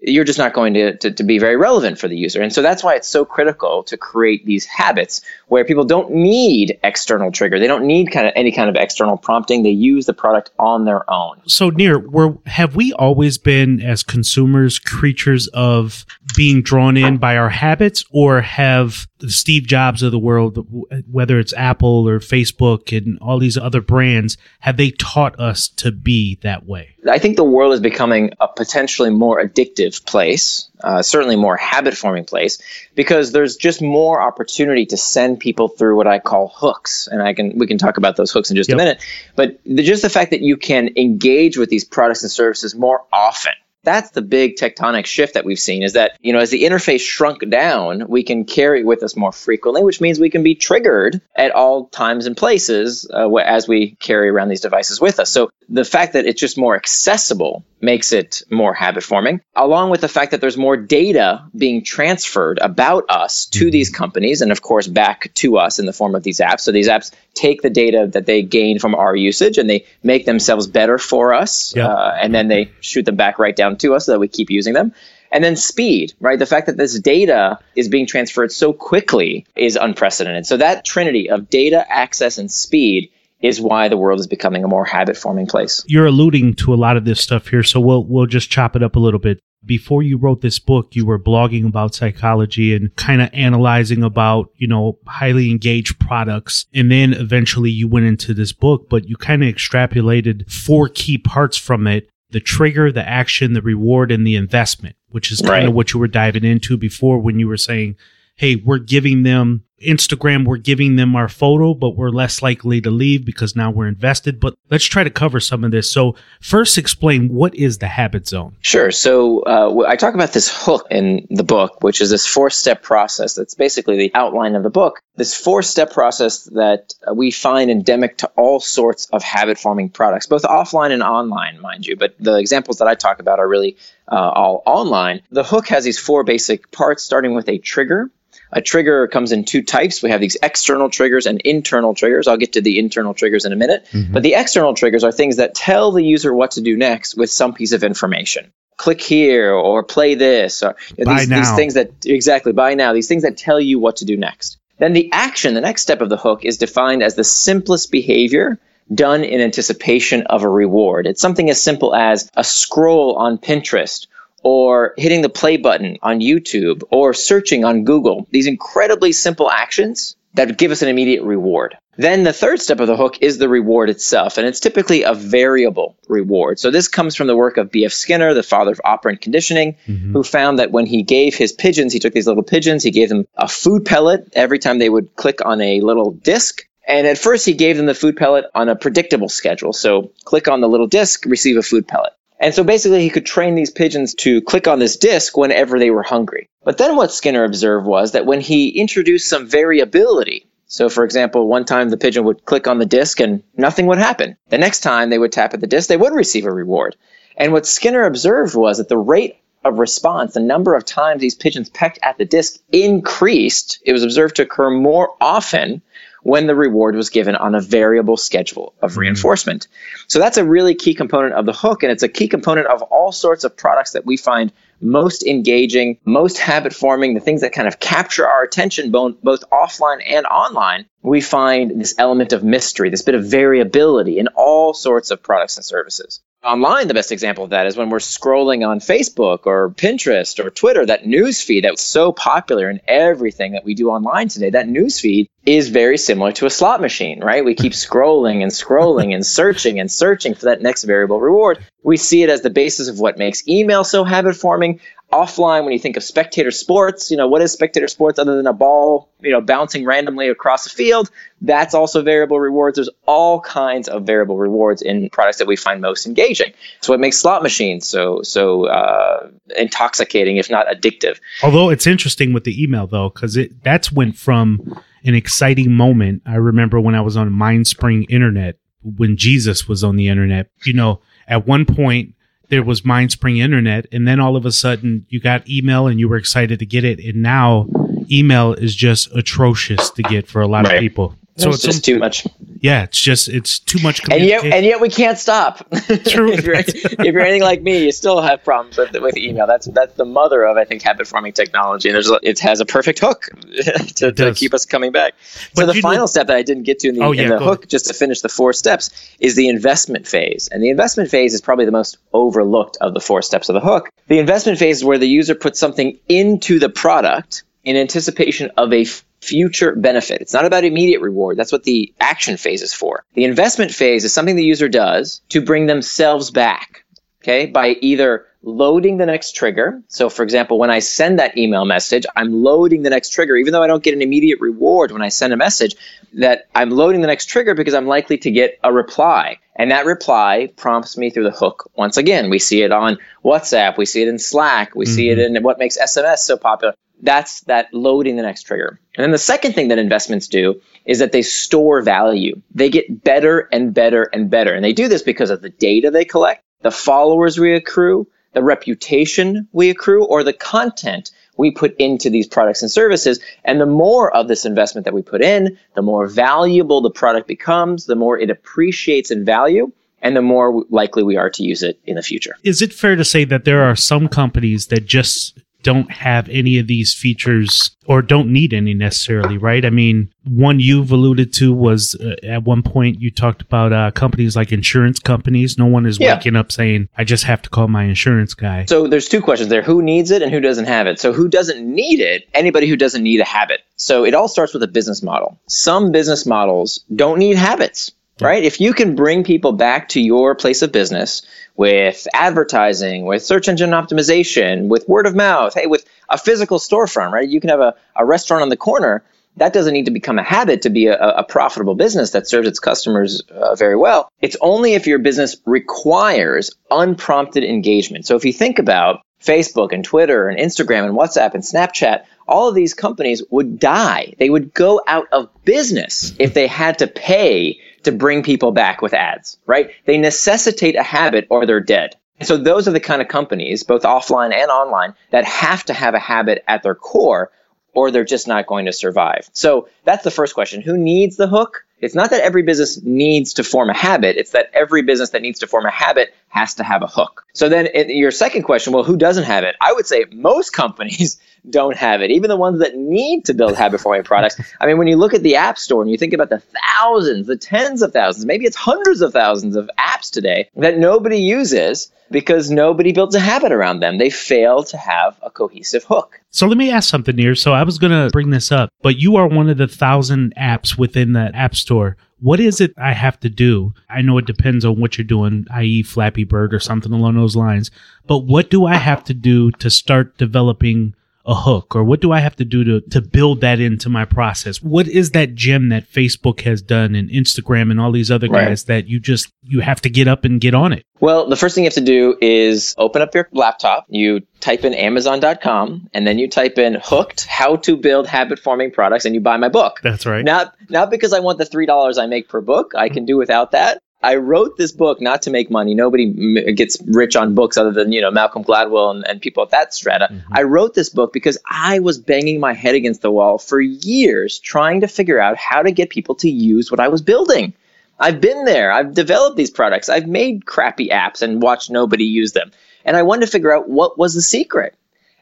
you're 0.00 0.24
just 0.24 0.38
not 0.38 0.52
going 0.52 0.74
to, 0.74 0.96
to, 0.96 1.10
to, 1.10 1.22
be 1.24 1.38
very 1.38 1.56
relevant 1.56 1.98
for 1.98 2.08
the 2.08 2.16
user. 2.16 2.40
And 2.40 2.52
so 2.52 2.62
that's 2.62 2.84
why 2.84 2.94
it's 2.94 3.08
so 3.08 3.24
critical 3.24 3.82
to 3.84 3.96
create 3.96 4.44
these 4.46 4.64
habits 4.64 5.22
where 5.48 5.64
people 5.64 5.84
don't 5.84 6.10
need 6.10 6.78
external 6.84 7.32
trigger. 7.32 7.58
They 7.58 7.66
don't 7.66 7.86
need 7.86 8.10
kind 8.10 8.26
of 8.26 8.32
any 8.36 8.52
kind 8.52 8.68
of 8.68 8.76
external 8.76 9.16
prompting. 9.16 9.62
They 9.62 9.70
use 9.70 10.06
the 10.06 10.12
product 10.12 10.50
on 10.58 10.84
their 10.84 11.10
own. 11.10 11.40
So 11.46 11.70
Nir, 11.70 11.98
were 11.98 12.36
have 12.46 12.76
we 12.76 12.92
always 12.92 13.38
been 13.38 13.80
as 13.80 14.02
consumers 14.02 14.78
creatures 14.78 15.48
of 15.48 16.04
being 16.36 16.62
drawn 16.62 16.96
in 16.96 17.18
by 17.18 17.36
our 17.36 17.48
habits 17.48 18.04
or 18.10 18.40
have 18.42 19.08
the 19.18 19.30
Steve 19.30 19.64
Jobs 19.66 20.02
of 20.02 20.12
the 20.12 20.18
world, 20.18 20.66
whether 21.10 21.38
it's 21.38 21.52
Apple 21.54 22.08
or 22.08 22.20
Facebook 22.20 22.96
and 22.96 23.18
all 23.20 23.38
these 23.38 23.56
other 23.56 23.80
brands, 23.80 24.36
have 24.60 24.76
they 24.76 24.90
taught 24.92 25.38
us 25.40 25.68
to 25.68 25.90
be 25.90 26.38
that 26.42 26.66
way? 26.66 26.94
I 27.10 27.18
think 27.18 27.36
the 27.36 27.44
world 27.44 27.72
is 27.72 27.80
becoming 27.80 28.32
a 28.40 28.48
potentially 28.48 29.10
more 29.10 29.42
addictive 29.42 30.04
place, 30.04 30.68
uh, 30.82 31.02
certainly 31.02 31.36
more 31.36 31.56
habit 31.56 31.96
forming 31.96 32.24
place, 32.24 32.58
because 32.94 33.32
there's 33.32 33.56
just 33.56 33.82
more 33.82 34.20
opportunity 34.20 34.86
to 34.86 34.96
send 34.96 35.40
people 35.40 35.68
through 35.68 35.96
what 35.96 36.06
I 36.06 36.18
call 36.18 36.52
hooks, 36.54 37.08
and 37.10 37.22
I 37.22 37.34
can 37.34 37.58
we 37.58 37.66
can 37.66 37.78
talk 37.78 37.96
about 37.96 38.16
those 38.16 38.30
hooks 38.30 38.50
in 38.50 38.56
just 38.56 38.68
yep. 38.68 38.76
a 38.76 38.78
minute. 38.78 39.04
But 39.36 39.58
the, 39.64 39.82
just 39.82 40.02
the 40.02 40.10
fact 40.10 40.30
that 40.30 40.40
you 40.40 40.56
can 40.56 40.90
engage 40.96 41.56
with 41.56 41.70
these 41.70 41.84
products 41.84 42.22
and 42.22 42.30
services 42.30 42.74
more 42.74 43.04
often 43.12 43.52
that's 43.84 44.10
the 44.10 44.22
big 44.22 44.56
tectonic 44.56 45.06
shift 45.06 45.34
that 45.34 45.44
we've 45.44 45.58
seen 45.58 45.82
is 45.82 45.92
that 45.94 46.12
you 46.20 46.32
know 46.32 46.40
as 46.40 46.50
the 46.50 46.64
interface 46.64 47.00
shrunk 47.00 47.48
down 47.48 48.06
we 48.08 48.22
can 48.22 48.44
carry 48.44 48.80
it 48.80 48.86
with 48.86 49.02
us 49.02 49.16
more 49.16 49.32
frequently 49.32 49.82
which 49.82 50.00
means 50.00 50.18
we 50.18 50.30
can 50.30 50.42
be 50.42 50.54
triggered 50.54 51.20
at 51.36 51.52
all 51.52 51.86
times 51.86 52.26
and 52.26 52.36
places 52.36 53.08
uh, 53.12 53.32
as 53.36 53.68
we 53.68 53.92
carry 53.96 54.28
around 54.28 54.48
these 54.48 54.60
devices 54.60 55.00
with 55.00 55.18
us 55.20 55.30
so 55.30 55.50
the 55.68 55.84
fact 55.84 56.14
that 56.14 56.24
it's 56.24 56.40
just 56.40 56.56
more 56.56 56.74
accessible 56.74 57.64
makes 57.80 58.12
it 58.12 58.42
more 58.50 58.72
habit 58.72 59.04
forming, 59.04 59.40
along 59.54 59.90
with 59.90 60.00
the 60.00 60.08
fact 60.08 60.30
that 60.30 60.40
there's 60.40 60.56
more 60.56 60.76
data 60.76 61.44
being 61.56 61.84
transferred 61.84 62.58
about 62.60 63.04
us 63.08 63.46
to 63.46 63.64
mm-hmm. 63.64 63.70
these 63.70 63.90
companies 63.90 64.40
and, 64.40 64.50
of 64.50 64.62
course, 64.62 64.86
back 64.86 65.32
to 65.34 65.58
us 65.58 65.78
in 65.78 65.86
the 65.86 65.92
form 65.92 66.14
of 66.14 66.22
these 66.22 66.40
apps. 66.40 66.60
So 66.60 66.72
these 66.72 66.88
apps 66.88 67.12
take 67.34 67.62
the 67.62 67.70
data 67.70 68.08
that 68.12 68.26
they 68.26 68.42
gain 68.42 68.78
from 68.78 68.94
our 68.94 69.14
usage 69.14 69.58
and 69.58 69.68
they 69.68 69.84
make 70.02 70.24
themselves 70.24 70.66
better 70.66 70.98
for 70.98 71.34
us. 71.34 71.74
Yep. 71.76 71.88
Uh, 71.88 72.12
and 72.20 72.34
then 72.34 72.48
they 72.48 72.70
shoot 72.80 73.04
them 73.04 73.16
back 73.16 73.38
right 73.38 73.54
down 73.54 73.76
to 73.78 73.94
us 73.94 74.06
so 74.06 74.12
that 74.12 74.20
we 74.20 74.28
keep 74.28 74.50
using 74.50 74.74
them. 74.74 74.92
And 75.30 75.44
then 75.44 75.56
speed, 75.56 76.14
right? 76.20 76.38
The 76.38 76.46
fact 76.46 76.66
that 76.66 76.78
this 76.78 76.98
data 76.98 77.58
is 77.76 77.88
being 77.88 78.06
transferred 78.06 78.50
so 78.50 78.72
quickly 78.72 79.44
is 79.54 79.76
unprecedented. 79.76 80.46
So 80.46 80.56
that 80.56 80.86
trinity 80.86 81.28
of 81.28 81.50
data, 81.50 81.84
access, 81.86 82.38
and 82.38 82.50
speed 82.50 83.10
is 83.40 83.60
why 83.60 83.88
the 83.88 83.96
world 83.96 84.20
is 84.20 84.26
becoming 84.26 84.64
a 84.64 84.68
more 84.68 84.84
habit 84.84 85.16
forming 85.16 85.46
place. 85.46 85.84
You're 85.86 86.06
alluding 86.06 86.54
to 86.54 86.74
a 86.74 86.76
lot 86.76 86.96
of 86.96 87.04
this 87.04 87.20
stuff 87.20 87.48
here, 87.48 87.62
so 87.62 87.80
we'll 87.80 88.04
we'll 88.04 88.26
just 88.26 88.50
chop 88.50 88.76
it 88.76 88.82
up 88.82 88.96
a 88.96 89.00
little 89.00 89.20
bit. 89.20 89.40
Before 89.64 90.02
you 90.02 90.16
wrote 90.16 90.40
this 90.40 90.58
book, 90.60 90.94
you 90.94 91.04
were 91.04 91.18
blogging 91.18 91.66
about 91.66 91.94
psychology 91.94 92.74
and 92.74 92.94
kind 92.94 93.20
of 93.20 93.28
analyzing 93.32 94.04
about, 94.04 94.50
you 94.54 94.68
know, 94.68 94.98
highly 95.06 95.50
engaged 95.50 95.98
products. 95.98 96.66
And 96.72 96.92
then 96.92 97.12
eventually 97.12 97.70
you 97.70 97.88
went 97.88 98.06
into 98.06 98.34
this 98.34 98.52
book, 98.52 98.88
but 98.88 99.08
you 99.08 99.16
kind 99.16 99.42
of 99.42 99.52
extrapolated 99.52 100.48
four 100.50 100.88
key 100.88 101.18
parts 101.18 101.56
from 101.56 101.88
it 101.88 102.08
the 102.30 102.40
trigger, 102.40 102.92
the 102.92 103.06
action, 103.06 103.54
the 103.54 103.62
reward, 103.62 104.12
and 104.12 104.26
the 104.26 104.36
investment, 104.36 104.96
which 105.08 105.32
is 105.32 105.40
kind 105.40 105.50
right. 105.50 105.64
of 105.66 105.74
what 105.74 105.92
you 105.92 106.00
were 106.00 106.08
diving 106.08 106.44
into 106.44 106.76
before 106.76 107.18
when 107.18 107.38
you 107.38 107.48
were 107.48 107.56
saying, 107.56 107.96
hey, 108.36 108.56
we're 108.56 108.78
giving 108.78 109.22
them 109.22 109.64
Instagram, 109.80 110.44
we're 110.44 110.56
giving 110.56 110.96
them 110.96 111.14
our 111.14 111.28
photo, 111.28 111.74
but 111.74 111.90
we're 111.90 112.10
less 112.10 112.42
likely 112.42 112.80
to 112.80 112.90
leave 112.90 113.24
because 113.24 113.54
now 113.54 113.70
we're 113.70 113.86
invested. 113.86 114.40
But 114.40 114.56
let's 114.70 114.84
try 114.84 115.04
to 115.04 115.10
cover 115.10 115.40
some 115.40 115.64
of 115.64 115.70
this. 115.70 115.90
So, 115.90 116.14
first, 116.40 116.78
explain 116.78 117.28
what 117.28 117.54
is 117.54 117.78
the 117.78 117.86
habit 117.86 118.26
zone? 118.26 118.56
Sure. 118.60 118.90
So, 118.90 119.40
uh, 119.42 119.84
I 119.86 119.96
talk 119.96 120.14
about 120.14 120.32
this 120.32 120.48
hook 120.50 120.86
in 120.90 121.26
the 121.30 121.44
book, 121.44 121.82
which 121.82 122.00
is 122.00 122.10
this 122.10 122.26
four 122.26 122.50
step 122.50 122.82
process. 122.82 123.34
That's 123.34 123.54
basically 123.54 123.96
the 123.96 124.10
outline 124.14 124.54
of 124.54 124.62
the 124.62 124.70
book. 124.70 125.00
This 125.16 125.34
four 125.34 125.62
step 125.62 125.92
process 125.92 126.44
that 126.44 126.94
we 127.12 127.30
find 127.30 127.70
endemic 127.70 128.18
to 128.18 128.30
all 128.36 128.60
sorts 128.60 129.06
of 129.06 129.22
habit 129.22 129.58
forming 129.58 129.88
products, 129.88 130.26
both 130.26 130.42
offline 130.42 130.92
and 130.92 131.02
online, 131.02 131.60
mind 131.60 131.86
you. 131.86 131.96
But 131.96 132.14
the 132.18 132.36
examples 132.36 132.78
that 132.78 132.88
I 132.88 132.94
talk 132.94 133.18
about 133.18 133.38
are 133.38 133.48
really 133.48 133.76
uh, 134.10 134.30
all 134.34 134.62
online. 134.66 135.22
The 135.30 135.44
hook 135.44 135.68
has 135.68 135.84
these 135.84 135.98
four 135.98 136.24
basic 136.24 136.70
parts, 136.72 137.02
starting 137.02 137.34
with 137.34 137.48
a 137.48 137.58
trigger 137.58 138.10
a 138.52 138.60
trigger 138.60 139.06
comes 139.08 139.32
in 139.32 139.44
two 139.44 139.62
types. 139.62 140.02
We 140.02 140.10
have 140.10 140.20
these 140.20 140.36
external 140.42 140.90
triggers 140.90 141.26
and 141.26 141.40
internal 141.42 141.94
triggers. 141.94 142.26
I'll 142.26 142.36
get 142.36 142.52
to 142.54 142.60
the 142.60 142.78
internal 142.78 143.14
triggers 143.14 143.44
in 143.44 143.52
a 143.52 143.56
minute. 143.56 143.86
Mm-hmm. 143.92 144.12
But 144.12 144.22
the 144.22 144.34
external 144.34 144.74
triggers 144.74 145.04
are 145.04 145.12
things 145.12 145.36
that 145.36 145.54
tell 145.54 145.92
the 145.92 146.04
user 146.04 146.32
what 146.32 146.52
to 146.52 146.60
do 146.60 146.76
next 146.76 147.16
with 147.16 147.30
some 147.30 147.54
piece 147.54 147.72
of 147.72 147.84
information. 147.84 148.52
Click 148.76 149.00
here 149.00 149.52
or 149.52 149.82
play 149.82 150.14
this 150.14 150.62
or 150.62 150.76
these, 150.96 151.28
these 151.28 151.52
things 151.54 151.74
that 151.74 152.06
exactly 152.06 152.52
buy 152.52 152.74
now, 152.74 152.92
these 152.92 153.08
things 153.08 153.24
that 153.24 153.36
tell 153.36 153.60
you 153.60 153.78
what 153.78 153.96
to 153.96 154.04
do 154.04 154.16
next. 154.16 154.58
Then 154.78 154.92
the 154.92 155.10
action, 155.12 155.54
the 155.54 155.60
next 155.60 155.82
step 155.82 156.00
of 156.00 156.08
the 156.08 156.16
hook, 156.16 156.44
is 156.44 156.56
defined 156.58 157.02
as 157.02 157.16
the 157.16 157.24
simplest 157.24 157.90
behavior 157.90 158.58
done 158.94 159.24
in 159.24 159.40
anticipation 159.40 160.22
of 160.28 160.42
a 160.44 160.48
reward. 160.48 161.06
It's 161.06 161.20
something 161.20 161.50
as 161.50 161.60
simple 161.60 161.94
as 161.94 162.30
a 162.36 162.44
scroll 162.44 163.16
on 163.16 163.36
Pinterest 163.36 164.06
or 164.48 164.94
hitting 164.96 165.20
the 165.20 165.28
play 165.28 165.58
button 165.58 165.98
on 166.00 166.20
YouTube 166.20 166.82
or 166.90 167.12
searching 167.12 167.66
on 167.66 167.84
Google. 167.84 168.26
These 168.30 168.46
incredibly 168.46 169.12
simple 169.12 169.50
actions 169.50 170.16
that 170.32 170.56
give 170.56 170.70
us 170.70 170.80
an 170.80 170.88
immediate 170.88 171.22
reward. 171.22 171.76
Then 171.98 172.22
the 172.22 172.32
third 172.32 172.62
step 172.62 172.80
of 172.80 172.86
the 172.86 172.96
hook 172.96 173.18
is 173.20 173.36
the 173.36 173.48
reward 173.50 173.90
itself, 173.90 174.38
and 174.38 174.46
it's 174.46 174.58
typically 174.58 175.02
a 175.02 175.12
variable 175.12 175.98
reward. 176.08 176.58
So 176.58 176.70
this 176.70 176.88
comes 176.88 177.14
from 177.14 177.26
the 177.26 177.36
work 177.36 177.58
of 177.58 177.70
B.F. 177.70 177.92
Skinner, 177.92 178.32
the 178.32 178.42
father 178.42 178.72
of 178.72 178.80
operant 178.84 179.20
conditioning, 179.20 179.76
mm-hmm. 179.86 180.14
who 180.14 180.22
found 180.22 180.58
that 180.58 180.70
when 180.70 180.86
he 180.86 181.02
gave 181.02 181.34
his 181.34 181.52
pigeons, 181.52 181.92
he 181.92 181.98
took 181.98 182.14
these 182.14 182.26
little 182.26 182.42
pigeons, 182.42 182.82
he 182.82 182.90
gave 182.90 183.10
them 183.10 183.26
a 183.36 183.48
food 183.48 183.84
pellet 183.84 184.30
every 184.32 184.58
time 184.58 184.78
they 184.78 184.88
would 184.88 185.14
click 185.16 185.44
on 185.44 185.60
a 185.60 185.82
little 185.82 186.12
disc. 186.12 186.62
And 186.86 187.06
at 187.06 187.18
first, 187.18 187.44
he 187.44 187.52
gave 187.52 187.76
them 187.76 187.84
the 187.84 187.94
food 187.94 188.16
pellet 188.16 188.46
on 188.54 188.70
a 188.70 188.76
predictable 188.76 189.28
schedule. 189.28 189.74
So 189.74 190.10
click 190.24 190.48
on 190.48 190.62
the 190.62 190.68
little 190.68 190.86
disc, 190.86 191.26
receive 191.26 191.58
a 191.58 191.62
food 191.62 191.86
pellet. 191.86 192.12
And 192.40 192.54
so 192.54 192.62
basically, 192.62 193.02
he 193.02 193.10
could 193.10 193.26
train 193.26 193.54
these 193.54 193.70
pigeons 193.70 194.14
to 194.16 194.40
click 194.42 194.68
on 194.68 194.78
this 194.78 194.96
disc 194.96 195.36
whenever 195.36 195.78
they 195.78 195.90
were 195.90 196.04
hungry. 196.04 196.48
But 196.64 196.78
then 196.78 196.96
what 196.96 197.12
Skinner 197.12 197.44
observed 197.44 197.86
was 197.86 198.12
that 198.12 198.26
when 198.26 198.40
he 198.40 198.68
introduced 198.68 199.28
some 199.28 199.46
variability, 199.46 200.46
so 200.66 200.88
for 200.88 201.04
example, 201.04 201.48
one 201.48 201.64
time 201.64 201.88
the 201.88 201.96
pigeon 201.96 202.24
would 202.24 202.44
click 202.44 202.68
on 202.68 202.78
the 202.78 202.86
disc 202.86 203.20
and 203.20 203.42
nothing 203.56 203.86
would 203.86 203.98
happen. 203.98 204.36
The 204.50 204.58
next 204.58 204.80
time 204.80 205.10
they 205.10 205.18
would 205.18 205.32
tap 205.32 205.54
at 205.54 205.60
the 205.60 205.66
disc, 205.66 205.88
they 205.88 205.96
would 205.96 206.12
receive 206.12 206.44
a 206.44 206.52
reward. 206.52 206.94
And 207.36 207.52
what 207.52 207.66
Skinner 207.66 208.04
observed 208.04 208.54
was 208.54 208.78
that 208.78 208.88
the 208.88 208.98
rate 208.98 209.38
of 209.64 209.78
response, 209.78 210.34
the 210.34 210.40
number 210.40 210.74
of 210.74 210.84
times 210.84 211.20
these 211.20 211.34
pigeons 211.34 211.70
pecked 211.70 211.98
at 212.02 212.18
the 212.18 212.24
disc 212.24 212.60
increased. 212.72 213.80
It 213.84 213.92
was 213.92 214.04
observed 214.04 214.36
to 214.36 214.42
occur 214.42 214.70
more 214.70 215.14
often 215.20 215.82
when 216.28 216.46
the 216.46 216.54
reward 216.54 216.94
was 216.94 217.08
given 217.08 217.34
on 217.34 217.54
a 217.54 217.60
variable 217.60 218.18
schedule 218.18 218.74
of 218.82 218.90
mm-hmm. 218.90 219.00
reinforcement. 219.00 219.66
So 220.08 220.18
that's 220.18 220.36
a 220.36 220.44
really 220.44 220.74
key 220.74 220.94
component 220.94 221.32
of 221.32 221.46
the 221.46 221.54
hook, 221.54 221.82
and 221.82 221.90
it's 221.90 222.02
a 222.02 222.08
key 222.08 222.28
component 222.28 222.66
of 222.66 222.82
all 222.82 223.12
sorts 223.12 223.44
of 223.44 223.56
products 223.56 223.92
that 223.92 224.04
we 224.04 224.18
find 224.18 224.52
most 224.80 225.24
engaging, 225.24 225.98
most 226.04 226.38
habit 226.38 226.74
forming, 226.74 227.14
the 227.14 227.20
things 227.20 227.40
that 227.40 227.52
kind 227.52 227.66
of 227.66 227.80
capture 227.80 228.28
our 228.28 228.42
attention 228.42 228.90
both, 228.90 229.20
both 229.22 229.42
offline 229.50 230.02
and 230.06 230.26
online, 230.26 230.84
we 231.02 231.20
find 231.20 231.80
this 231.80 231.94
element 231.98 232.32
of 232.32 232.44
mystery, 232.44 232.90
this 232.90 233.02
bit 233.02 233.14
of 233.14 233.24
variability 233.24 234.18
in 234.18 234.28
all 234.36 234.74
sorts 234.74 235.10
of 235.10 235.22
products 235.22 235.56
and 235.56 235.64
services. 235.64 236.20
Online, 236.44 236.86
the 236.86 236.94
best 236.94 237.10
example 237.10 237.44
of 237.44 237.50
that 237.50 237.66
is 237.66 237.76
when 237.76 237.90
we're 237.90 237.98
scrolling 237.98 238.66
on 238.66 238.78
Facebook 238.78 239.40
or 239.44 239.70
Pinterest 239.70 240.38
or 240.44 240.50
Twitter, 240.50 240.86
that 240.86 241.04
news 241.04 241.42
feed 241.42 241.64
that's 241.64 241.82
so 241.82 242.12
popular 242.12 242.70
in 242.70 242.80
everything 242.86 243.52
that 243.52 243.64
we 243.64 243.74
do 243.74 243.90
online 243.90 244.28
today, 244.28 244.50
that 244.50 244.68
news 244.68 245.00
feed 245.00 245.28
is 245.48 245.70
very 245.70 245.96
similar 245.96 246.30
to 246.32 246.44
a 246.44 246.50
slot 246.50 246.80
machine, 246.80 247.20
right? 247.20 247.44
We 247.44 247.54
keep 247.54 247.72
scrolling 247.86 248.42
and 248.42 248.52
scrolling 248.52 249.14
and 249.14 249.24
searching 249.24 249.80
and 249.80 249.90
searching 249.90 250.34
for 250.34 250.44
that 250.44 250.60
next 250.60 250.84
variable 250.84 251.20
reward. 251.20 251.64
We 251.82 251.96
see 251.96 252.22
it 252.22 252.28
as 252.28 252.42
the 252.42 252.50
basis 252.50 252.88
of 252.88 253.00
what 253.00 253.16
makes 253.16 253.46
email 253.48 253.82
so 253.82 254.04
habit 254.04 254.36
forming. 254.36 254.80
Offline 255.10 255.64
when 255.64 255.72
you 255.72 255.78
think 255.78 255.96
of 255.96 256.02
spectator 256.02 256.50
sports 256.50 257.10
you 257.10 257.16
know 257.16 257.26
what 257.26 257.40
is 257.40 257.50
spectator 257.50 257.88
sports 257.88 258.18
other 258.18 258.36
than 258.36 258.46
a 258.46 258.52
ball 258.52 259.08
you 259.22 259.30
know 259.30 259.40
bouncing 259.40 259.86
randomly 259.86 260.28
across 260.28 260.66
a 260.66 260.70
field? 260.70 261.10
That's 261.40 261.72
also 261.72 262.02
variable 262.02 262.38
rewards. 262.38 262.76
There's 262.76 262.90
all 263.06 263.40
kinds 263.40 263.88
of 263.88 264.04
variable 264.04 264.36
rewards 264.36 264.82
in 264.82 265.08
products 265.08 265.38
that 265.38 265.46
we 265.46 265.56
find 265.56 265.80
most 265.80 266.06
engaging. 266.06 266.52
So 266.82 266.92
what 266.92 267.00
makes 267.00 267.16
slot 267.16 267.42
machines 267.42 267.88
so 267.88 268.20
so 268.20 268.66
uh, 268.66 269.30
intoxicating 269.56 270.36
if 270.36 270.50
not 270.50 270.66
addictive. 270.66 271.18
Although 271.42 271.70
it's 271.70 271.86
interesting 271.86 272.34
with 272.34 272.44
the 272.44 272.62
email 272.62 272.86
though 272.86 273.08
because 273.08 273.34
it 273.38 273.64
that's 273.64 273.90
went 273.90 274.18
from 274.18 274.78
an 275.04 275.14
exciting 275.14 275.72
moment 275.72 276.22
i 276.26 276.34
remember 276.34 276.80
when 276.80 276.94
i 276.94 277.00
was 277.00 277.16
on 277.16 277.30
mindspring 277.30 278.04
internet 278.08 278.56
when 278.82 279.16
jesus 279.16 279.68
was 279.68 279.82
on 279.82 279.96
the 279.96 280.08
internet 280.08 280.50
you 280.64 280.72
know 280.72 281.00
at 281.26 281.46
one 281.46 281.64
point 281.64 282.14
there 282.48 282.62
was 282.62 282.82
Mindspring 282.82 283.38
Internet, 283.38 283.86
and 283.92 284.08
then 284.08 284.20
all 284.20 284.36
of 284.36 284.46
a 284.46 284.52
sudden 284.52 285.06
you 285.08 285.20
got 285.20 285.48
email 285.48 285.86
and 285.86 286.00
you 286.00 286.08
were 286.08 286.16
excited 286.16 286.58
to 286.58 286.66
get 286.66 286.84
it, 286.84 286.98
and 286.98 287.22
now 287.22 287.66
email 288.10 288.54
is 288.54 288.74
just 288.74 289.14
atrocious 289.14 289.90
to 289.90 290.02
get 290.02 290.26
for 290.26 290.40
a 290.40 290.46
lot 290.46 290.64
right. 290.64 290.76
of 290.76 290.80
people. 290.80 291.14
So 291.38 291.50
it's, 291.50 291.64
it's 291.64 291.74
just 291.74 291.84
too 291.84 291.98
much. 291.98 292.26
Yeah, 292.60 292.82
it's 292.82 293.00
just 293.00 293.28
it's 293.28 293.60
too 293.60 293.80
much. 293.80 294.00
And 294.10 294.24
yet, 294.24 294.44
and 294.44 294.66
yet 294.66 294.80
we 294.80 294.88
can't 294.88 295.16
stop. 295.16 295.58
True. 296.06 296.32
if, 296.32 296.44
you're, 296.44 296.56
if 296.56 296.98
you're 296.98 297.20
anything 297.20 297.42
like 297.42 297.62
me, 297.62 297.84
you 297.84 297.92
still 297.92 298.20
have 298.20 298.42
problems 298.42 298.76
with 298.76 298.92
with 299.00 299.16
email. 299.16 299.46
That's 299.46 299.66
that's 299.66 299.94
the 299.94 300.04
mother 300.04 300.42
of 300.44 300.56
I 300.56 300.64
think 300.64 300.82
habit 300.82 301.06
forming 301.06 301.32
technology, 301.32 301.88
and 301.88 301.94
there's 301.94 302.10
it 302.22 302.40
has 302.40 302.60
a 302.60 302.66
perfect 302.66 302.98
hook 302.98 303.26
to, 303.96 304.10
to 304.10 304.34
keep 304.34 304.52
us 304.52 304.66
coming 304.66 304.90
back. 304.90 305.14
But 305.54 305.66
so 305.66 305.72
the 305.72 305.80
final 305.80 306.00
know, 306.00 306.06
step 306.06 306.26
that 306.26 306.36
I 306.36 306.42
didn't 306.42 306.64
get 306.64 306.80
to 306.80 306.88
in 306.88 306.96
the, 306.96 307.04
oh, 307.04 307.12
yeah, 307.12 307.22
in 307.22 307.28
the 307.28 307.38
hook, 307.38 307.60
ahead. 307.60 307.70
just 307.70 307.86
to 307.86 307.94
finish 307.94 308.20
the 308.20 308.28
four 308.28 308.52
steps, 308.52 308.90
is 309.20 309.36
the 309.36 309.48
investment 309.48 310.08
phase, 310.08 310.48
and 310.50 310.60
the 310.60 310.70
investment 310.70 311.10
phase 311.10 311.34
is 311.34 311.40
probably 311.40 311.64
the 311.64 311.72
most 311.72 311.98
overlooked 312.12 312.76
of 312.80 312.94
the 312.94 313.00
four 313.00 313.22
steps 313.22 313.48
of 313.48 313.54
the 313.54 313.60
hook. 313.60 313.88
The 314.08 314.18
investment 314.18 314.58
phase 314.58 314.78
is 314.78 314.84
where 314.84 314.98
the 314.98 315.08
user 315.08 315.36
puts 315.36 315.60
something 315.60 315.98
into 316.08 316.58
the 316.58 316.68
product 316.68 317.44
in 317.68 317.76
anticipation 317.76 318.50
of 318.56 318.72
a 318.72 318.86
future 319.20 319.74
benefit. 319.74 320.22
It's 320.22 320.32
not 320.32 320.46
about 320.46 320.64
immediate 320.64 321.02
reward. 321.02 321.36
That's 321.36 321.52
what 321.52 321.64
the 321.64 321.92
action 322.00 322.38
phase 322.38 322.62
is 322.62 322.72
for. 322.72 323.04
The 323.12 323.24
investment 323.24 323.72
phase 323.72 324.04
is 324.04 324.12
something 324.14 324.36
the 324.36 324.42
user 324.42 324.70
does 324.70 325.20
to 325.28 325.42
bring 325.42 325.66
themselves 325.66 326.30
back, 326.30 326.84
okay, 327.22 327.44
by 327.44 327.76
either 327.82 328.24
loading 328.42 328.96
the 328.96 329.04
next 329.04 329.32
trigger. 329.32 329.82
So, 329.88 330.08
for 330.08 330.22
example, 330.22 330.58
when 330.58 330.70
I 330.70 330.78
send 330.78 331.18
that 331.18 331.36
email 331.36 331.66
message, 331.66 332.06
I'm 332.16 332.42
loading 332.42 332.84
the 332.84 332.90
next 332.90 333.10
trigger, 333.10 333.36
even 333.36 333.52
though 333.52 333.62
I 333.62 333.66
don't 333.66 333.82
get 333.82 333.92
an 333.92 334.00
immediate 334.00 334.40
reward 334.40 334.90
when 334.90 335.02
I 335.02 335.10
send 335.10 335.34
a 335.34 335.36
message, 335.36 335.76
that 336.14 336.48
I'm 336.54 336.70
loading 336.70 337.02
the 337.02 337.06
next 337.06 337.26
trigger 337.26 337.54
because 337.54 337.74
I'm 337.74 337.86
likely 337.86 338.16
to 338.16 338.30
get 338.30 338.58
a 338.64 338.72
reply. 338.72 339.40
And 339.56 339.72
that 339.72 339.84
reply 339.84 340.48
prompts 340.56 340.96
me 340.96 341.10
through 341.10 341.24
the 341.24 341.32
hook. 341.32 341.70
Once 341.74 341.98
again, 341.98 342.30
we 342.30 342.38
see 342.38 342.62
it 342.62 342.72
on 342.72 342.96
WhatsApp, 343.22 343.76
we 343.76 343.84
see 343.84 344.00
it 344.00 344.08
in 344.08 344.18
Slack, 344.18 344.74
we 344.74 344.86
mm-hmm. 344.86 344.94
see 344.94 345.10
it 345.10 345.18
mm-hmm. 345.18 345.36
in 345.36 345.42
what 345.42 345.58
makes 345.58 345.76
SMS 345.76 346.18
so 346.18 346.38
popular 346.38 346.72
that's 347.02 347.40
that 347.42 347.72
loading 347.72 348.16
the 348.16 348.22
next 348.22 348.42
trigger. 348.44 348.80
And 348.96 349.04
then 349.04 349.10
the 349.10 349.18
second 349.18 349.54
thing 349.54 349.68
that 349.68 349.78
investments 349.78 350.26
do 350.26 350.60
is 350.84 350.98
that 350.98 351.12
they 351.12 351.22
store 351.22 351.82
value. 351.82 352.40
They 352.54 352.70
get 352.70 353.04
better 353.04 353.48
and 353.52 353.72
better 353.72 354.04
and 354.12 354.30
better. 354.30 354.52
And 354.52 354.64
they 354.64 354.72
do 354.72 354.88
this 354.88 355.02
because 355.02 355.30
of 355.30 355.42
the 355.42 355.50
data 355.50 355.90
they 355.90 356.04
collect, 356.04 356.42
the 356.62 356.70
followers 356.70 357.38
we 357.38 357.54
accrue, 357.54 358.06
the 358.34 358.42
reputation 358.42 359.48
we 359.52 359.70
accrue, 359.70 360.04
or 360.04 360.22
the 360.22 360.32
content 360.32 361.10
we 361.36 361.50
put 361.50 361.76
into 361.76 362.10
these 362.10 362.26
products 362.26 362.62
and 362.62 362.70
services. 362.70 363.20
And 363.44 363.60
the 363.60 363.66
more 363.66 364.14
of 364.14 364.28
this 364.28 364.44
investment 364.44 364.84
that 364.84 364.94
we 364.94 365.02
put 365.02 365.22
in, 365.22 365.56
the 365.74 365.82
more 365.82 366.08
valuable 366.08 366.80
the 366.80 366.90
product 366.90 367.28
becomes, 367.28 367.86
the 367.86 367.94
more 367.94 368.18
it 368.18 368.30
appreciates 368.30 369.10
in 369.10 369.24
value 369.24 369.72
and 370.02 370.16
the 370.16 370.22
more 370.22 370.64
likely 370.70 371.02
we 371.02 371.16
are 371.16 371.30
to 371.30 371.42
use 371.42 371.62
it 371.62 371.78
in 371.86 371.96
the 371.96 372.02
future. 372.02 372.36
Is 372.44 372.62
it 372.62 372.72
fair 372.72 372.96
to 372.96 373.04
say 373.04 373.24
that 373.24 373.44
there 373.44 373.62
are 373.62 373.76
some 373.76 374.08
companies 374.08 374.68
that 374.68 374.86
just 374.86 375.38
don't 375.68 375.90
have 375.90 376.30
any 376.30 376.58
of 376.58 376.66
these 376.66 376.94
features 376.94 377.76
or 377.84 378.00
don't 378.00 378.32
need 378.32 378.54
any 378.54 378.72
necessarily, 378.72 379.36
right? 379.36 379.66
I 379.66 379.68
mean, 379.68 380.10
one 380.24 380.60
you've 380.60 380.90
alluded 380.90 381.30
to 381.34 381.52
was 381.52 381.94
uh, 381.94 382.16
at 382.22 382.44
one 382.44 382.62
point 382.62 383.02
you 383.02 383.10
talked 383.10 383.42
about 383.42 383.74
uh, 383.74 383.90
companies 383.90 384.34
like 384.34 384.50
insurance 384.50 384.98
companies. 384.98 385.58
No 385.58 385.66
one 385.66 385.84
is 385.84 386.00
yeah. 386.00 386.14
waking 386.14 386.36
up 386.36 386.50
saying, 386.50 386.88
I 386.96 387.04
just 387.04 387.24
have 387.24 387.42
to 387.42 387.50
call 387.50 387.68
my 387.68 387.84
insurance 387.84 388.32
guy. 388.32 388.64
So 388.64 388.86
there's 388.86 389.10
two 389.10 389.20
questions 389.20 389.50
there 389.50 389.60
who 389.60 389.82
needs 389.82 390.10
it 390.10 390.22
and 390.22 390.32
who 390.32 390.40
doesn't 390.40 390.64
have 390.64 390.86
it? 390.86 391.00
So, 391.00 391.12
who 391.12 391.28
doesn't 391.28 391.62
need 391.62 392.00
it? 392.00 392.26
Anybody 392.32 392.66
who 392.66 392.76
doesn't 392.76 393.02
need 393.02 393.20
a 393.20 393.24
habit. 393.24 393.60
So, 393.76 394.06
it 394.06 394.14
all 394.14 394.26
starts 394.26 394.54
with 394.54 394.62
a 394.62 394.68
business 394.68 395.02
model. 395.02 395.38
Some 395.48 395.92
business 395.92 396.24
models 396.24 396.82
don't 396.96 397.18
need 397.18 397.36
habits 397.36 397.92
right? 398.20 398.42
If 398.42 398.60
you 398.60 398.72
can 398.72 398.96
bring 398.96 399.22
people 399.24 399.52
back 399.52 399.88
to 399.90 400.00
your 400.00 400.34
place 400.34 400.62
of 400.62 400.72
business 400.72 401.22
with 401.58 402.06
advertising, 402.14 403.04
with 403.04 403.22
search 403.22 403.48
engine 403.48 403.70
optimization, 403.70 404.68
with 404.68 404.88
word 404.88 405.06
of 405.06 405.14
mouth, 405.16 405.54
hey, 405.54 405.66
with 405.66 405.84
a 406.08 406.16
physical 406.16 406.58
storefront, 406.58 407.10
right? 407.10 407.28
You 407.28 407.40
can 407.40 407.50
have 407.50 407.60
a, 407.60 407.74
a 407.96 408.06
restaurant 408.06 408.42
on 408.42 408.48
the 408.48 408.56
corner. 408.56 409.02
That 409.36 409.52
doesn't 409.52 409.74
need 409.74 409.86
to 409.86 409.90
become 409.90 410.20
a 410.20 410.22
habit 410.22 410.62
to 410.62 410.70
be 410.70 410.86
a, 410.86 410.96
a 410.96 411.24
profitable 411.24 411.74
business 411.74 412.12
that 412.12 412.28
serves 412.28 412.46
its 412.46 412.60
customers 412.60 413.22
uh, 413.22 413.56
very 413.56 413.76
well. 413.76 414.08
It's 414.20 414.36
only 414.40 414.74
if 414.74 414.86
your 414.86 415.00
business 415.00 415.36
requires 415.46 416.52
unprompted 416.70 417.42
engagement. 417.42 418.06
So 418.06 418.14
if 418.14 418.24
you 418.24 418.32
think 418.32 418.60
about 418.60 419.02
Facebook 419.20 419.72
and 419.72 419.84
Twitter 419.84 420.28
and 420.28 420.38
Instagram 420.38 420.84
and 420.84 420.96
WhatsApp 420.96 421.34
and 421.34 421.42
Snapchat, 421.42 422.04
all 422.28 422.48
of 422.48 422.54
these 422.54 422.72
companies 422.72 423.22
would 423.30 423.58
die. 423.58 424.14
They 424.18 424.30
would 424.30 424.54
go 424.54 424.80
out 424.86 425.08
of 425.10 425.28
business 425.44 426.14
if 426.20 426.34
they 426.34 426.46
had 426.46 426.78
to 426.78 426.86
pay 426.86 427.58
to 427.84 427.92
bring 427.92 428.22
people 428.22 428.52
back 428.52 428.82
with 428.82 428.94
ads, 428.94 429.38
right? 429.46 429.70
They 429.84 429.98
necessitate 429.98 430.76
a 430.76 430.82
habit 430.82 431.26
or 431.30 431.46
they're 431.46 431.60
dead. 431.60 431.96
So 432.22 432.36
those 432.36 432.66
are 432.66 432.72
the 432.72 432.80
kind 432.80 433.00
of 433.00 433.08
companies, 433.08 433.62
both 433.62 433.82
offline 433.82 434.34
and 434.34 434.50
online, 434.50 434.94
that 435.10 435.24
have 435.24 435.64
to 435.66 435.72
have 435.72 435.94
a 435.94 436.00
habit 436.00 436.42
at 436.48 436.62
their 436.62 436.74
core 436.74 437.30
or 437.74 437.90
they're 437.90 438.04
just 438.04 438.26
not 438.26 438.46
going 438.46 438.66
to 438.66 438.72
survive. 438.72 439.28
So 439.32 439.68
that's 439.84 440.02
the 440.02 440.10
first 440.10 440.34
question. 440.34 440.62
Who 440.62 440.76
needs 440.76 441.16
the 441.16 441.28
hook? 441.28 441.64
It's 441.80 441.94
not 441.94 442.10
that 442.10 442.22
every 442.22 442.42
business 442.42 442.82
needs 442.82 443.34
to 443.34 443.44
form 443.44 443.70
a 443.70 443.76
habit. 443.76 444.16
It's 444.16 444.32
that 444.32 444.50
every 444.52 444.82
business 444.82 445.10
that 445.10 445.22
needs 445.22 445.38
to 445.40 445.46
form 445.46 445.64
a 445.64 445.70
habit 445.70 446.12
has 446.28 446.54
to 446.54 446.64
have 446.64 446.82
a 446.82 446.88
hook. 446.88 447.24
So 447.34 447.48
then 447.48 447.68
your 447.74 448.10
second 448.10 448.42
question, 448.42 448.72
well, 448.72 448.82
who 448.82 448.96
doesn't 448.96 449.24
have 449.24 449.44
it? 449.44 449.54
I 449.60 449.72
would 449.72 449.86
say 449.86 450.06
most 450.10 450.50
companies 450.52 451.20
don't 451.50 451.76
have 451.76 452.02
it, 452.02 452.10
even 452.10 452.28
the 452.28 452.36
ones 452.36 452.58
that 452.60 452.76
need 452.76 453.24
to 453.26 453.34
build 453.34 453.56
habit 453.56 453.80
forming 453.80 454.04
products. 454.04 454.40
I 454.60 454.66
mean, 454.66 454.78
when 454.78 454.86
you 454.86 454.96
look 454.96 455.14
at 455.14 455.22
the 455.22 455.36
App 455.36 455.58
Store 455.58 455.82
and 455.82 455.90
you 455.90 455.96
think 455.96 456.12
about 456.12 456.30
the 456.30 456.42
thousands, 456.78 457.26
the 457.26 457.36
tens 457.36 457.82
of 457.82 457.92
thousands, 457.92 458.26
maybe 458.26 458.44
it's 458.44 458.56
hundreds 458.56 459.00
of 459.00 459.12
thousands 459.12 459.56
of 459.56 459.70
apps 459.78 460.10
today 460.10 460.48
that 460.56 460.78
nobody 460.78 461.18
uses 461.18 461.90
because 462.10 462.50
nobody 462.50 462.92
builds 462.92 463.14
a 463.14 463.20
habit 463.20 463.52
around 463.52 463.80
them. 463.80 463.98
They 463.98 464.10
fail 464.10 464.62
to 464.64 464.76
have 464.76 465.18
a 465.22 465.30
cohesive 465.30 465.84
hook. 465.84 466.20
So 466.30 466.46
let 466.46 466.58
me 466.58 466.70
ask 466.70 466.88
something 466.88 467.16
here. 467.16 467.34
So 467.34 467.52
I 467.52 467.62
was 467.62 467.78
going 467.78 467.92
to 467.92 468.10
bring 468.12 468.30
this 468.30 468.52
up, 468.52 468.70
but 468.82 468.98
you 468.98 469.16
are 469.16 469.26
one 469.26 469.48
of 469.48 469.58
the 469.58 469.68
thousand 469.68 470.34
apps 470.36 470.78
within 470.78 471.12
that 471.14 471.34
App 471.34 471.54
Store. 471.54 471.96
What 472.20 472.40
is 472.40 472.60
it 472.60 472.74
I 472.76 472.94
have 472.94 473.20
to 473.20 473.28
do? 473.28 473.74
I 473.88 474.02
know 474.02 474.18
it 474.18 474.26
depends 474.26 474.64
on 474.64 474.80
what 474.80 474.98
you're 474.98 475.04
doing, 475.04 475.46
i.e., 475.52 475.82
Flappy 475.82 476.24
Bird 476.24 476.52
or 476.52 476.60
something 476.60 476.92
along 476.92 477.14
those 477.14 477.36
lines. 477.36 477.70
But 478.06 478.18
what 478.18 478.50
do 478.50 478.66
I 478.66 478.74
have 478.74 479.04
to 479.04 479.14
do 479.14 479.52
to 479.52 479.70
start 479.70 480.18
developing 480.18 480.94
a 481.28 481.34
hook 481.34 481.76
or 481.76 481.84
what 481.84 482.00
do 482.00 482.10
I 482.10 482.20
have 482.20 482.34
to 482.36 482.44
do 482.44 482.64
to, 482.64 482.80
to 482.88 483.02
build 483.02 483.42
that 483.42 483.60
into 483.60 483.90
my 483.90 484.06
process? 484.06 484.62
What 484.62 484.88
is 484.88 485.10
that 485.10 485.34
gem 485.34 485.68
that 485.68 485.88
Facebook 485.88 486.40
has 486.40 486.62
done 486.62 486.94
and 486.94 487.10
Instagram 487.10 487.70
and 487.70 487.78
all 487.78 487.92
these 487.92 488.10
other 488.10 488.28
guys 488.28 488.64
that 488.64 488.88
you 488.88 488.98
just, 488.98 489.30
you 489.42 489.60
have 489.60 489.82
to 489.82 489.90
get 489.90 490.08
up 490.08 490.24
and 490.24 490.40
get 490.40 490.54
on 490.54 490.72
it? 490.72 490.84
Well, 491.00 491.28
the 491.28 491.36
first 491.36 491.54
thing 491.54 491.64
you 491.64 491.68
have 491.68 491.74
to 491.74 491.80
do 491.82 492.16
is 492.20 492.74
open 492.78 493.02
up 493.02 493.14
your 493.14 493.28
laptop. 493.32 493.84
You 493.88 494.22
type 494.40 494.64
in 494.64 494.72
amazon.com 494.72 495.90
and 495.92 496.06
then 496.06 496.18
you 496.18 496.28
type 496.28 496.58
in 496.58 496.78
hooked 496.82 497.26
how 497.26 497.56
to 497.56 497.76
build 497.76 498.06
habit 498.06 498.38
forming 498.38 498.70
products 498.70 499.04
and 499.04 499.14
you 499.14 499.20
buy 499.20 499.36
my 499.36 499.50
book. 499.50 499.80
That's 499.82 500.06
right. 500.06 500.24
Not 500.24 500.54
not 500.70 500.90
because 500.90 501.12
I 501.12 501.20
want 501.20 501.38
the 501.38 501.44
$3 501.44 501.98
I 501.98 502.06
make 502.06 502.28
per 502.28 502.40
book. 502.40 502.72
I 502.74 502.88
can 502.88 503.04
do 503.04 503.16
without 503.16 503.50
that. 503.52 503.82
I 504.00 504.14
wrote 504.16 504.56
this 504.56 504.70
book 504.70 505.00
not 505.00 505.22
to 505.22 505.30
make 505.30 505.50
money. 505.50 505.74
Nobody 505.74 506.04
m- 506.06 506.54
gets 506.54 506.80
rich 506.86 507.16
on 507.16 507.34
books 507.34 507.56
other 507.56 507.72
than, 507.72 507.90
you 507.90 508.00
know, 508.00 508.12
Malcolm 508.12 508.44
Gladwell 508.44 508.94
and, 508.94 509.04
and 509.08 509.20
people 509.20 509.42
at 509.42 509.50
that 509.50 509.74
strata. 509.74 510.08
Mm-hmm. 510.10 510.32
I 510.32 510.42
wrote 510.44 510.74
this 510.74 510.88
book 510.88 511.12
because 511.12 511.36
I 511.44 511.80
was 511.80 511.98
banging 511.98 512.38
my 512.38 512.52
head 512.52 512.76
against 512.76 513.02
the 513.02 513.10
wall 513.10 513.38
for 513.38 513.60
years 513.60 514.38
trying 514.38 514.82
to 514.82 514.88
figure 514.88 515.20
out 515.20 515.36
how 515.36 515.62
to 515.62 515.72
get 515.72 515.90
people 515.90 516.14
to 516.16 516.30
use 516.30 516.70
what 516.70 516.78
I 516.78 516.88
was 516.88 517.02
building. 517.02 517.54
I've 517.98 518.20
been 518.20 518.44
there. 518.44 518.70
I've 518.70 518.94
developed 518.94 519.36
these 519.36 519.50
products. 519.50 519.88
I've 519.88 520.06
made 520.06 520.46
crappy 520.46 520.90
apps 520.90 521.20
and 521.20 521.42
watched 521.42 521.68
nobody 521.68 522.04
use 522.04 522.32
them. 522.32 522.52
And 522.84 522.96
I 522.96 523.02
wanted 523.02 523.26
to 523.26 523.32
figure 523.32 523.54
out 523.54 523.68
what 523.68 523.98
was 523.98 524.14
the 524.14 524.22
secret. 524.22 524.76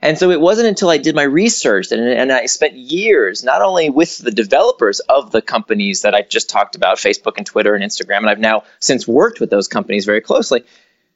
And 0.07 0.17
so 0.17 0.31
it 0.31 0.41
wasn't 0.41 0.69
until 0.69 0.89
I 0.89 0.99
did 0.99 1.17
my 1.17 1.25
research 1.25 1.91
and, 1.91 2.01
and 2.01 2.31
I 2.31 2.47
spent 2.47 2.75
years 2.75 3.43
not 3.43 3.61
only 3.61 3.91
with 3.91 4.19
the 4.19 4.31
developers 4.31 5.01
of 5.01 5.33
the 5.33 5.43
companies 5.43 6.03
that 6.03 6.15
I 6.15 6.23
just 6.23 6.49
talked 6.49 6.77
about, 6.77 6.99
Facebook 6.99 7.39
and 7.39 7.45
Twitter 7.45 7.75
and 7.75 7.83
Instagram, 7.83 8.19
and 8.19 8.31
I've 8.31 8.39
now 8.39 8.63
since 8.79 9.09
worked 9.09 9.41
with 9.41 9.51
those 9.51 9.67
companies 9.67 10.05
very 10.05 10.21
closely, 10.21 10.63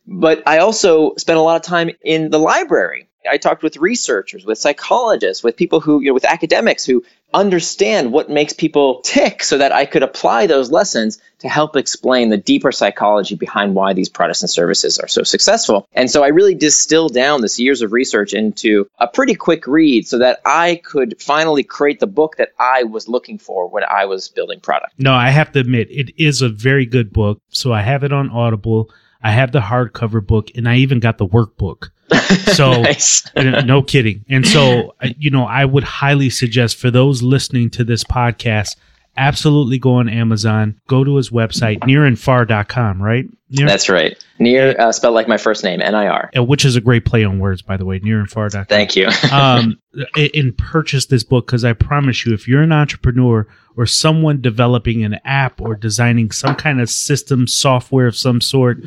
but 0.09 0.43
I 0.45 0.59
also 0.59 1.15
spent 1.19 1.39
a 1.39 1.43
lot 1.43 1.55
of 1.55 1.63
time 1.63 1.91
in 2.03 2.31
the 2.31 2.41
library. 2.41 3.07
I 3.29 3.37
talked 3.37 3.63
with 3.63 3.77
researchers, 3.77 4.45
with 4.45 4.59
psychologists, 4.59 5.45
with 5.45 5.57
people 5.57 5.81
who, 5.81 6.01
you 6.01 6.09
know, 6.09 6.15
with 6.15 6.25
academics 6.25 6.85
who 6.85 7.05
understand 7.33 8.13
what 8.13 8.29
makes 8.29 8.53
people 8.53 9.01
tick 9.03 9.43
so 9.43 9.59
that 9.59 9.73
I 9.73 9.87
could 9.87 10.03
apply 10.03 10.47
those 10.47 10.71
lessons 10.71 11.21
to 11.39 11.49
help 11.49 11.77
explain 11.77 12.29
the 12.29 12.37
deeper 12.37 12.73
psychology 12.73 13.35
behind 13.35 13.75
why 13.75 13.93
these 13.93 14.09
products 14.09 14.43
and 14.43 14.51
services 14.51 14.99
are 14.99 15.09
so 15.09 15.23
successful. 15.23 15.87
And 15.93 16.11
so 16.11 16.25
I 16.25 16.29
really 16.29 16.55
distilled 16.55 17.15
down 17.15 17.41
this 17.41 17.59
years 17.59 17.83
of 17.83 17.93
research 17.93 18.35
into 18.35 18.89
a 18.99 19.07
pretty 19.07 19.35
quick 19.35 19.67
read 19.67 20.07
so 20.07 20.19
that 20.19 20.41
I 20.45 20.81
could 20.85 21.21
finally 21.21 21.63
create 21.63 22.01
the 22.01 22.07
book 22.07 22.37
that 22.37 22.53
I 22.59 22.83
was 22.85 23.09
looking 23.09 23.39
for 23.39 23.69
when 23.69 23.85
I 23.85 24.07
was 24.07 24.29
building 24.29 24.61
product. 24.61 24.95
No, 24.99 25.15
I 25.15 25.31
have 25.31 25.53
to 25.53 25.61
admit, 25.61 25.89
it 25.91 26.13
is 26.17 26.43
a 26.43 26.49
very 26.49 26.87
good 26.87 27.13
book. 27.13 27.41
So 27.51 27.73
I 27.73 27.83
have 27.83 28.03
it 28.03 28.13
on 28.13 28.31
Audible. 28.31 28.91
I 29.23 29.33
have 29.33 29.53
the 29.53 29.61
hardcover 29.61 30.27
book 30.27 30.51
and 30.55 30.69
I 30.69 30.77
even 30.77 31.01
got 31.01 31.19
the 31.19 31.27
workbook. 31.27 31.91
So 32.55 32.83
Nice. 32.83 33.25
no 33.35 33.83
kidding. 33.83 34.25
And 34.29 34.47
so, 34.47 34.95
uh, 35.03 35.09
you 35.19 35.31
know, 35.31 35.45
I 35.45 35.65
would 35.65 35.83
highly 35.85 36.31
suggest 36.31 36.77
for 36.77 36.91
those 36.91 37.23
listening 37.23 37.71
to 37.71 37.85
this 37.85 38.05
podcast, 38.05 38.77
absolutely 39.17 39.79
go 39.79 39.95
on 39.95 40.09
Amazon, 40.09 40.81
go 40.87 41.03
to 41.05 41.17
his 41.17 41.31
website, 41.31 41.81
nirandfar.com, 41.81 43.03
right? 43.03 43.27
Near, 43.51 43.67
That's 43.67 43.89
right. 43.89 44.17
Near, 44.39 44.81
uh, 44.81 44.93
spelled 44.93 45.15
like 45.15 45.27
my 45.29 45.37
first 45.37 45.65
name, 45.65 45.81
N 45.83 45.95
I 45.95 46.07
R. 46.07 46.31
uh, 46.37 46.45
which 46.45 46.65
is 46.65 46.77
a 46.77 46.81
great 46.81 47.05
play 47.05 47.25
on 47.25 47.39
words, 47.41 47.63
by 47.63 47.77
the 47.77 47.85
way, 47.85 47.99
nirandfar.com. 48.01 48.67
Thank 48.67 48.95
you. 48.97 49.09
um, 49.33 49.81
and 50.17 50.57
purchase 50.57 51.07
this 51.07 51.25
book 51.25 51.47
because 51.47 51.65
I 51.65 51.73
promise 51.73 52.25
you, 52.25 52.33
if 52.33 52.47
you're 52.47 52.63
an 52.63 52.73
entrepreneur 52.73 53.47
or 53.77 53.87
someone 53.87 54.41
developing 54.41 55.05
an 55.05 55.19
app 55.25 55.61
or 55.61 55.75
designing 55.75 56.31
some 56.31 56.55
kind 56.55 56.81
of 56.81 56.89
system 56.91 57.47
software 57.49 58.07
of 58.07 58.17
some 58.17 58.41
sort, 58.41 58.79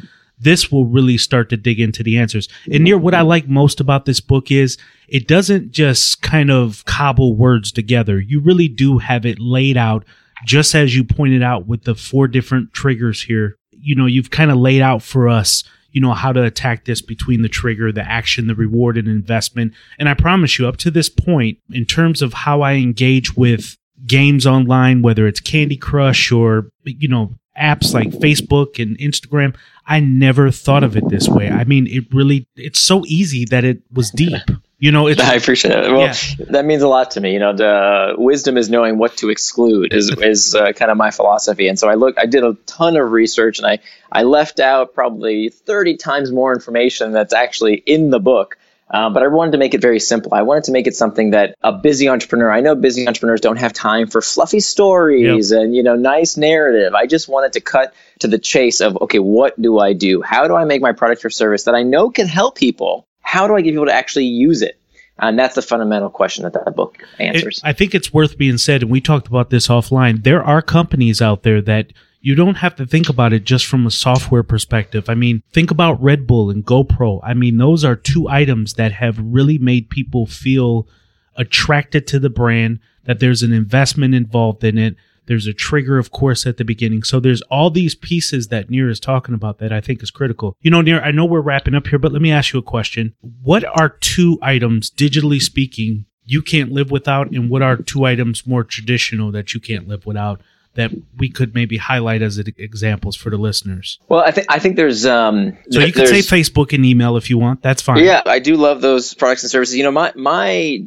this 0.43 0.71
will 0.71 0.85
really 0.85 1.17
start 1.17 1.50
to 1.50 1.57
dig 1.57 1.79
into 1.79 2.03
the 2.03 2.17
answers. 2.17 2.47
And 2.71 2.83
Nir 2.83 2.97
what 2.97 3.13
I 3.13 3.19
mm-hmm. 3.19 3.27
like 3.27 3.47
most 3.47 3.79
about 3.79 4.05
this 4.05 4.19
book 4.19 4.51
is 4.51 4.77
it 5.07 5.27
doesn't 5.27 5.71
just 5.71 6.21
kind 6.21 6.51
of 6.51 6.83
cobble 6.85 7.35
words 7.35 7.71
together. 7.71 8.19
You 8.19 8.39
really 8.39 8.67
do 8.67 8.97
have 9.00 9.25
it 9.25 9.39
laid 9.39 9.77
out, 9.77 10.05
just 10.45 10.75
as 10.75 10.95
you 10.95 11.03
pointed 11.03 11.43
out 11.43 11.67
with 11.67 11.83
the 11.83 11.95
four 11.95 12.27
different 12.27 12.73
triggers 12.73 13.23
here. 13.23 13.57
You 13.71 13.95
know, 13.95 14.05
you've 14.05 14.31
kind 14.31 14.51
of 14.51 14.57
laid 14.57 14.81
out 14.81 15.01
for 15.01 15.27
us 15.27 15.63
you 15.93 16.01
know 16.01 16.13
how 16.13 16.33
to 16.33 16.43
attack 16.43 16.85
this 16.85 17.01
between 17.01 17.43
the 17.43 17.50
trigger 17.50 17.91
the 17.91 18.01
action 18.01 18.47
the 18.47 18.55
reward 18.55 18.97
and 18.97 19.07
investment 19.07 19.73
and 20.00 20.09
i 20.09 20.13
promise 20.15 20.57
you 20.57 20.67
up 20.67 20.75
to 20.75 20.89
this 20.89 21.07
point 21.07 21.59
in 21.71 21.85
terms 21.85 22.21
of 22.21 22.33
how 22.33 22.62
i 22.62 22.73
engage 22.73 23.38
with 23.38 23.77
games 24.05 24.45
online 24.45 25.01
whether 25.01 25.27
it's 25.27 25.39
candy 25.39 25.77
crush 25.77 26.31
or 26.31 26.67
you 26.83 27.07
know 27.07 27.33
apps 27.60 27.93
like 27.93 28.10
facebook 28.10 28.81
and 28.81 28.98
instagram 28.98 29.55
i 29.86 30.00
never 30.00 30.50
thought 30.50 30.83
of 30.83 30.98
it 30.98 31.07
this 31.10 31.27
way 31.29 31.50
i 31.50 31.63
mean 31.63 31.86
it 31.88 32.03
really 32.12 32.48
it's 32.55 32.79
so 32.79 33.03
easy 33.05 33.45
that 33.45 33.63
it 33.63 33.81
was 33.91 34.10
deep 34.12 34.33
you 34.79 34.91
know 34.91 35.07
it's 35.07 35.22
I 35.33 35.36
appreciate 35.36 35.72
it. 35.86 35.91
Well, 35.91 36.01
Yeah. 36.01 36.13
that 36.50 36.65
means 36.65 36.81
a 36.81 36.89
lot 36.89 37.12
to 37.12 37.22
me. 37.22 37.31
You 37.31 37.39
know, 37.39 37.53
the 37.55 38.15
wisdom 38.17 38.57
is 38.57 38.69
knowing 38.69 38.98
what 38.98 39.15
to 39.17 39.29
exclude 39.29 39.93
is 39.93 40.10
is 40.22 40.55
uh, 40.55 40.74
kind 40.74 40.91
of 40.91 40.98
my 40.98 41.10
philosophy. 41.10 41.69
And 41.69 41.79
so 41.79 41.88
I 41.88 41.93
look, 41.93 42.19
I 42.19 42.25
did 42.25 42.43
a 42.43 42.55
ton 42.65 42.98
of 42.98 43.10
research, 43.13 43.60
and 43.60 43.65
I 43.65 43.79
I 44.12 44.24
left 44.24 44.60
out 44.60 44.93
probably 44.93 45.48
thirty 45.48 45.95
times 45.95 46.33
more 46.33 46.53
information 46.53 47.13
that's 47.13 47.33
actually 47.33 47.75
in 47.86 48.10
the 48.10 48.19
book. 48.19 48.57
Uh, 48.93 49.09
but 49.09 49.23
I 49.23 49.27
wanted 49.27 49.51
to 49.53 49.57
make 49.57 49.73
it 49.73 49.81
very 49.81 50.00
simple. 50.00 50.33
I 50.35 50.43
wanted 50.43 50.63
to 50.65 50.71
make 50.71 50.85
it 50.85 50.95
something 50.95 51.31
that 51.31 51.55
a 51.63 51.71
busy 51.73 52.07
entrepreneur. 52.07 52.51
I 52.51 52.62
know 52.62 52.75
busy 52.75 53.07
entrepreneurs 53.07 53.41
don't 53.41 53.57
have 53.57 53.73
time 53.73 54.05
for 54.07 54.21
fluffy 54.21 54.59
stories 54.59 55.51
and 55.51 55.75
you 55.75 55.81
know 55.81 55.95
nice 55.95 56.38
narrative. 56.38 56.93
I 56.93 57.07
just 57.07 57.27
wanted 57.27 57.53
to 57.53 57.59
cut 57.62 57.93
to 58.19 58.27
the 58.27 58.38
chase 58.38 58.82
of 58.82 58.95
okay, 59.01 59.19
what 59.19 59.60
do 59.60 59.79
I 59.79 59.93
do? 59.93 60.21
How 60.21 60.47
do 60.47 60.56
I 60.56 60.63
make 60.65 60.82
my 60.82 60.91
product 60.91 61.25
or 61.25 61.32
service 61.32 61.63
that 61.63 61.73
I 61.73 61.82
know 61.82 62.12
can 62.12 62.27
help 62.27 62.56
people? 62.56 63.08
How 63.21 63.47
do 63.47 63.56
I 63.56 63.62
get 63.62 63.71
people 63.71 63.88
to 63.88 63.93
actually 63.93 64.25
use 64.25 64.62
it? 64.62 64.79
And 65.19 65.38
that's 65.39 65.56
the 65.56 65.62
fundamental 65.62 66.10
question 66.10 66.43
that 66.43 66.53
that 66.53 66.75
book 66.75 66.97
answers. 67.19 67.58
It- 67.60 67.67
I 67.67 67.73
think 67.73 67.95
it's 67.95 68.13
worth 68.13 68.38
being 68.38 68.58
said, 68.58 68.82
and 68.84 68.91
we 68.91 69.01
talked 69.01 69.27
about 69.27 69.49
this 69.49 69.67
offline. 69.67 70.23
There 70.23 70.43
are 70.43 70.62
companies 70.62 71.21
out 71.21 71.43
there 71.43 71.62
that 71.62 71.93
you 72.25 72.36
don't 72.36 72.55
have 72.55 72.73
to 72.77 72.86
think 72.86 73.09
about 73.09 73.33
it 73.33 73.43
just 73.43 73.65
from 73.65 73.86
a 73.86 73.91
software 73.91 74.43
perspective. 74.43 75.09
I 75.09 75.13
mean, 75.13 75.43
think 75.51 75.69
about 75.69 76.01
Red 76.01 76.25
Bull 76.25 76.49
and 76.49 76.65
GoPro. 76.65 77.19
I 77.21 77.33
mean, 77.33 77.57
those 77.57 77.83
are 77.83 77.97
two 77.97 78.29
items 78.29 78.75
that 78.75 78.93
have 78.93 79.19
really 79.21 79.57
made 79.57 79.89
people 79.89 80.25
feel 80.25 80.88
attracted 81.36 82.07
to 82.07 82.19
the 82.19 82.29
brand, 82.29 82.79
that 83.03 83.19
there's 83.19 83.43
an 83.43 83.51
investment 83.51 84.15
involved 84.15 84.63
in 84.63 84.77
it. 84.77 84.95
There's 85.25 85.47
a 85.47 85.53
trigger, 85.53 85.97
of 85.97 86.12
course, 86.12 86.45
at 86.45 86.55
the 86.55 86.63
beginning. 86.63 87.03
So 87.03 87.19
there's 87.19 87.41
all 87.43 87.69
these 87.69 87.93
pieces 87.93 88.47
that 88.47 88.69
Nir 88.69 88.89
is 88.89 89.01
talking 89.01 89.36
about 89.36 89.57
that 89.57 89.73
I 89.73 89.81
think 89.81 90.01
is 90.01 90.12
critical. 90.12 90.55
You 90.62 90.71
know, 90.71 90.81
Nir, 90.81 91.01
I 91.01 91.12
know 91.12 91.25
we're 91.25 91.41
wrapping 91.41 91.75
up 91.75 91.88
here, 91.88 91.99
but 91.99 92.13
let 92.13 92.21
me 92.21 92.31
ask 92.31 92.53
you 92.53 92.59
a 92.59 92.63
question. 92.63 93.15
What 93.41 93.65
are 93.65 93.89
two 93.89 94.39
items, 94.41 94.89
digitally 94.89 95.41
speaking, 95.41 96.05
you 96.23 96.41
can't 96.41 96.71
live 96.71 96.89
without, 96.89 97.31
and 97.31 97.49
what 97.49 97.62
are 97.62 97.75
two 97.75 98.05
items 98.05 98.47
more 98.47 98.63
traditional 98.63 99.29
that 99.33 99.53
you 99.53 99.59
can't 99.59 99.89
live 99.89 100.05
without 100.05 100.39
that 100.75 100.91
we 101.17 101.29
could 101.29 101.53
maybe 101.53 101.77
highlight 101.77 102.21
as 102.21 102.38
examples 102.38 103.15
for 103.15 103.29
the 103.29 103.38
listeners? 103.38 103.99
well, 104.09 104.21
I 104.21 104.31
think 104.31 104.47
I 104.49 104.59
think 104.59 104.75
there's 104.75 105.05
um. 105.05 105.57
So 105.69 105.79
you 105.79 105.93
could 105.93 106.07
say 106.07 106.19
Facebook 106.19 106.73
and 106.73 106.86
email 106.86 107.17
if 107.17 107.29
you 107.29 107.38
want. 107.38 107.62
That's 107.62 107.81
fine. 107.81 108.03
Yeah, 108.03 108.21
I 108.25 108.39
do 108.39 108.55
love 108.55 108.81
those 108.81 109.13
products 109.13 109.43
and 109.43 109.51
services. 109.51 109.75
You 109.75 109.83
know, 109.83 109.91
my 109.91 110.12
my 110.15 110.86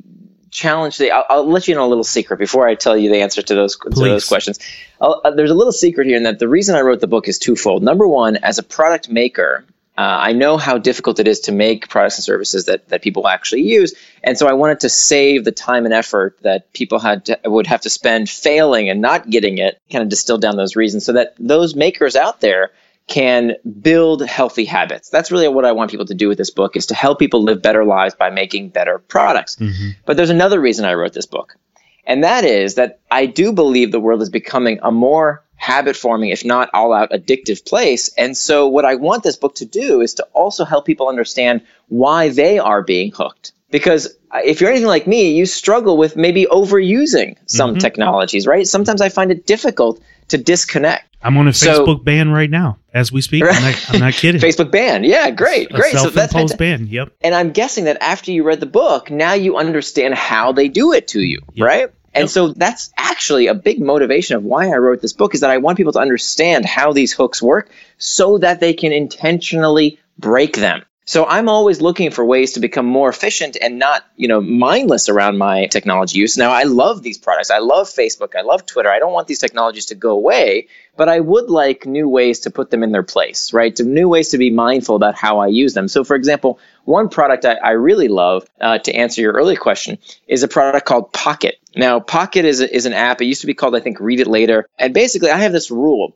challenge 0.50 0.96
today. 0.96 1.10
I'll, 1.10 1.26
I'll 1.28 1.50
let 1.50 1.68
you 1.68 1.74
know 1.74 1.86
a 1.86 1.88
little 1.88 2.04
secret 2.04 2.38
before 2.38 2.66
I 2.66 2.74
tell 2.74 2.96
you 2.96 3.10
the 3.10 3.20
answer 3.20 3.42
to 3.42 3.54
those 3.54 3.76
to 3.76 3.90
those 3.90 4.26
questions. 4.26 4.58
I'll, 5.00 5.20
uh, 5.24 5.30
there's 5.30 5.50
a 5.50 5.54
little 5.54 5.72
secret 5.72 6.06
here 6.06 6.16
in 6.16 6.24
that 6.24 6.38
the 6.38 6.48
reason 6.48 6.74
I 6.74 6.80
wrote 6.80 7.00
the 7.00 7.06
book 7.06 7.28
is 7.28 7.38
twofold. 7.38 7.82
Number 7.82 8.08
one, 8.08 8.36
as 8.36 8.58
a 8.58 8.62
product 8.62 9.08
maker. 9.08 9.64
Uh, 9.98 10.18
I 10.20 10.32
know 10.32 10.58
how 10.58 10.76
difficult 10.76 11.18
it 11.20 11.26
is 11.26 11.40
to 11.40 11.52
make 11.52 11.88
products 11.88 12.18
and 12.18 12.24
services 12.24 12.66
that, 12.66 12.88
that 12.88 13.00
people 13.00 13.26
actually 13.28 13.62
use, 13.62 13.94
and 14.22 14.36
so 14.36 14.46
I 14.46 14.52
wanted 14.52 14.80
to 14.80 14.88
save 14.90 15.44
the 15.44 15.52
time 15.52 15.86
and 15.86 15.94
effort 15.94 16.38
that 16.42 16.72
people 16.74 16.98
had 16.98 17.24
to, 17.26 17.38
would 17.44 17.66
have 17.66 17.80
to 17.82 17.90
spend 17.90 18.28
failing 18.28 18.90
and 18.90 19.00
not 19.00 19.30
getting 19.30 19.58
it. 19.58 19.80
Kind 19.90 20.02
of 20.02 20.08
distill 20.10 20.38
down 20.38 20.56
those 20.56 20.76
reasons 20.76 21.06
so 21.06 21.12
that 21.14 21.34
those 21.38 21.74
makers 21.74 22.14
out 22.14 22.40
there 22.40 22.72
can 23.06 23.52
build 23.80 24.26
healthy 24.26 24.64
habits. 24.64 25.08
That's 25.08 25.30
really 25.30 25.48
what 25.48 25.64
I 25.64 25.72
want 25.72 25.92
people 25.92 26.06
to 26.06 26.14
do 26.14 26.28
with 26.28 26.38
this 26.38 26.50
book 26.50 26.76
is 26.76 26.86
to 26.86 26.94
help 26.94 27.18
people 27.18 27.42
live 27.42 27.62
better 27.62 27.84
lives 27.84 28.14
by 28.16 28.30
making 28.30 28.70
better 28.70 28.98
products. 28.98 29.56
But 30.04 30.16
there's 30.16 30.30
another 30.30 30.60
reason 30.60 30.84
I 30.84 30.94
wrote 30.94 31.12
this 31.12 31.26
book. 31.26 31.56
And 32.04 32.24
that 32.24 32.44
is 32.44 32.74
that 32.74 32.98
I 33.10 33.26
do 33.26 33.52
believe 33.52 33.92
the 33.92 34.00
world 34.00 34.22
is 34.22 34.30
becoming 34.30 34.80
a 34.82 34.90
more 34.90 35.44
habit 35.56 35.96
forming, 35.96 36.30
if 36.30 36.44
not 36.44 36.70
all 36.72 36.92
out 36.92 37.10
addictive 37.10 37.64
place. 37.64 38.08
And 38.16 38.36
so 38.36 38.68
what 38.68 38.84
I 38.84 38.94
want 38.94 39.22
this 39.22 39.36
book 39.36 39.54
to 39.56 39.64
do 39.64 40.00
is 40.00 40.14
to 40.14 40.24
also 40.32 40.64
help 40.64 40.86
people 40.86 41.08
understand 41.08 41.62
why 41.88 42.28
they 42.28 42.58
are 42.58 42.82
being 42.82 43.12
hooked. 43.12 43.52
Because 43.70 44.16
if 44.34 44.60
you're 44.60 44.70
anything 44.70 44.86
like 44.86 45.06
me, 45.06 45.34
you 45.34 45.46
struggle 45.46 45.96
with 45.96 46.16
maybe 46.16 46.46
overusing 46.46 47.36
some 47.46 47.70
mm-hmm. 47.72 47.78
technologies, 47.78 48.46
right? 48.46 48.66
Sometimes 48.66 49.00
I 49.00 49.08
find 49.08 49.30
it 49.30 49.46
difficult 49.46 50.00
to 50.28 50.38
disconnect. 50.38 51.04
I'm 51.22 51.36
on 51.38 51.48
a 51.48 51.52
So- 51.52 51.84
Facebook 51.84 52.04
ban 52.04 52.30
right 52.30 52.50
now 52.50 52.78
as 52.94 53.10
we 53.10 53.20
speak. 53.20 53.42
I'm 53.42 53.62
not, 53.62 53.90
I'm 53.94 54.00
not 54.00 54.12
kidding. 54.22 54.40
Facebook 54.40 54.70
ban. 54.70 55.02
Yeah, 55.02 55.30
great, 55.30 55.70
a 55.70 55.74
great. 55.74 55.92
So 55.96 56.10
that's 56.10 56.32
fantastic. 56.32 56.58
ban. 56.58 56.86
Yep. 56.86 57.12
And 57.22 57.34
I'm 57.34 57.50
guessing 57.50 57.84
that 57.84 58.00
after 58.00 58.30
you 58.30 58.44
read 58.44 58.60
the 58.60 58.66
book, 58.66 59.10
now 59.10 59.32
you 59.32 59.56
understand 59.56 60.14
how 60.14 60.52
they 60.52 60.68
do 60.68 60.92
it 60.92 61.08
to 61.08 61.20
you, 61.20 61.40
Yep. 61.54 61.66
right? 61.66 61.90
And 62.16 62.24
Yep. 62.24 62.30
so 62.30 62.48
that's 62.48 62.92
actually 62.96 63.46
a 63.48 63.54
big 63.54 63.80
motivation 63.80 64.36
of 64.36 64.44
why 64.44 64.68
I 64.68 64.76
wrote 64.78 65.02
this 65.02 65.12
book 65.12 65.34
is 65.34 65.42
that 65.42 65.50
I 65.50 65.58
want 65.58 65.76
people 65.76 65.92
to 65.92 65.98
understand 66.00 66.64
how 66.64 66.92
these 66.92 67.12
hooks 67.12 67.42
work 67.42 67.70
so 67.98 68.38
that 68.38 68.60
they 68.60 68.72
can 68.72 68.92
intentionally 68.92 69.98
break 70.18 70.56
them. 70.56 70.82
So 71.08 71.24
I'm 71.24 71.48
always 71.48 71.80
looking 71.80 72.10
for 72.10 72.24
ways 72.24 72.52
to 72.54 72.60
become 72.60 72.84
more 72.84 73.08
efficient 73.08 73.56
and 73.62 73.78
not, 73.78 74.04
you 74.16 74.26
know, 74.26 74.40
mindless 74.40 75.08
around 75.08 75.38
my 75.38 75.66
technology 75.66 76.18
use. 76.18 76.36
Now 76.36 76.50
I 76.50 76.64
love 76.64 77.04
these 77.04 77.16
products. 77.16 77.48
I 77.48 77.58
love 77.58 77.86
Facebook. 77.86 78.34
I 78.36 78.42
love 78.42 78.66
Twitter. 78.66 78.90
I 78.90 78.98
don't 78.98 79.12
want 79.12 79.28
these 79.28 79.38
technologies 79.38 79.86
to 79.86 79.94
go 79.94 80.10
away, 80.10 80.66
but 80.96 81.08
I 81.08 81.20
would 81.20 81.48
like 81.48 81.86
new 81.86 82.08
ways 82.08 82.40
to 82.40 82.50
put 82.50 82.72
them 82.72 82.82
in 82.82 82.90
their 82.90 83.04
place, 83.04 83.52
right? 83.52 83.78
New 83.78 84.08
ways 84.08 84.30
to 84.30 84.38
be 84.38 84.50
mindful 84.50 84.96
about 84.96 85.14
how 85.14 85.38
I 85.38 85.46
use 85.46 85.74
them. 85.74 85.86
So 85.86 86.02
for 86.02 86.16
example, 86.16 86.58
one 86.86 87.08
product 87.08 87.44
I, 87.44 87.54
I 87.54 87.70
really 87.70 88.08
love, 88.08 88.44
uh, 88.60 88.78
to 88.78 88.92
answer 88.92 89.20
your 89.20 89.34
earlier 89.34 89.58
question, 89.58 89.98
is 90.26 90.42
a 90.42 90.48
product 90.48 90.86
called 90.86 91.12
Pocket. 91.12 91.60
Now, 91.76 92.00
Pocket 92.00 92.44
is, 92.44 92.60
is 92.60 92.84
an 92.84 92.94
app. 92.94 93.22
It 93.22 93.26
used 93.26 93.42
to 93.42 93.46
be 93.46 93.54
called, 93.54 93.76
I 93.76 93.80
think, 93.80 94.00
Read 94.00 94.18
It 94.18 94.26
Later. 94.26 94.66
And 94.76 94.92
basically, 94.92 95.30
I 95.30 95.38
have 95.38 95.52
this 95.52 95.70
rule 95.70 96.14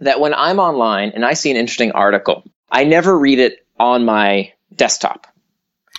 that 0.00 0.20
when 0.20 0.34
I'm 0.34 0.58
online 0.58 1.12
and 1.14 1.24
I 1.24 1.32
see 1.32 1.50
an 1.50 1.56
interesting 1.56 1.92
article, 1.92 2.44
I 2.70 2.84
never 2.84 3.18
read 3.18 3.38
it 3.38 3.64
on 3.78 4.04
my 4.04 4.52
desktop. 4.74 5.26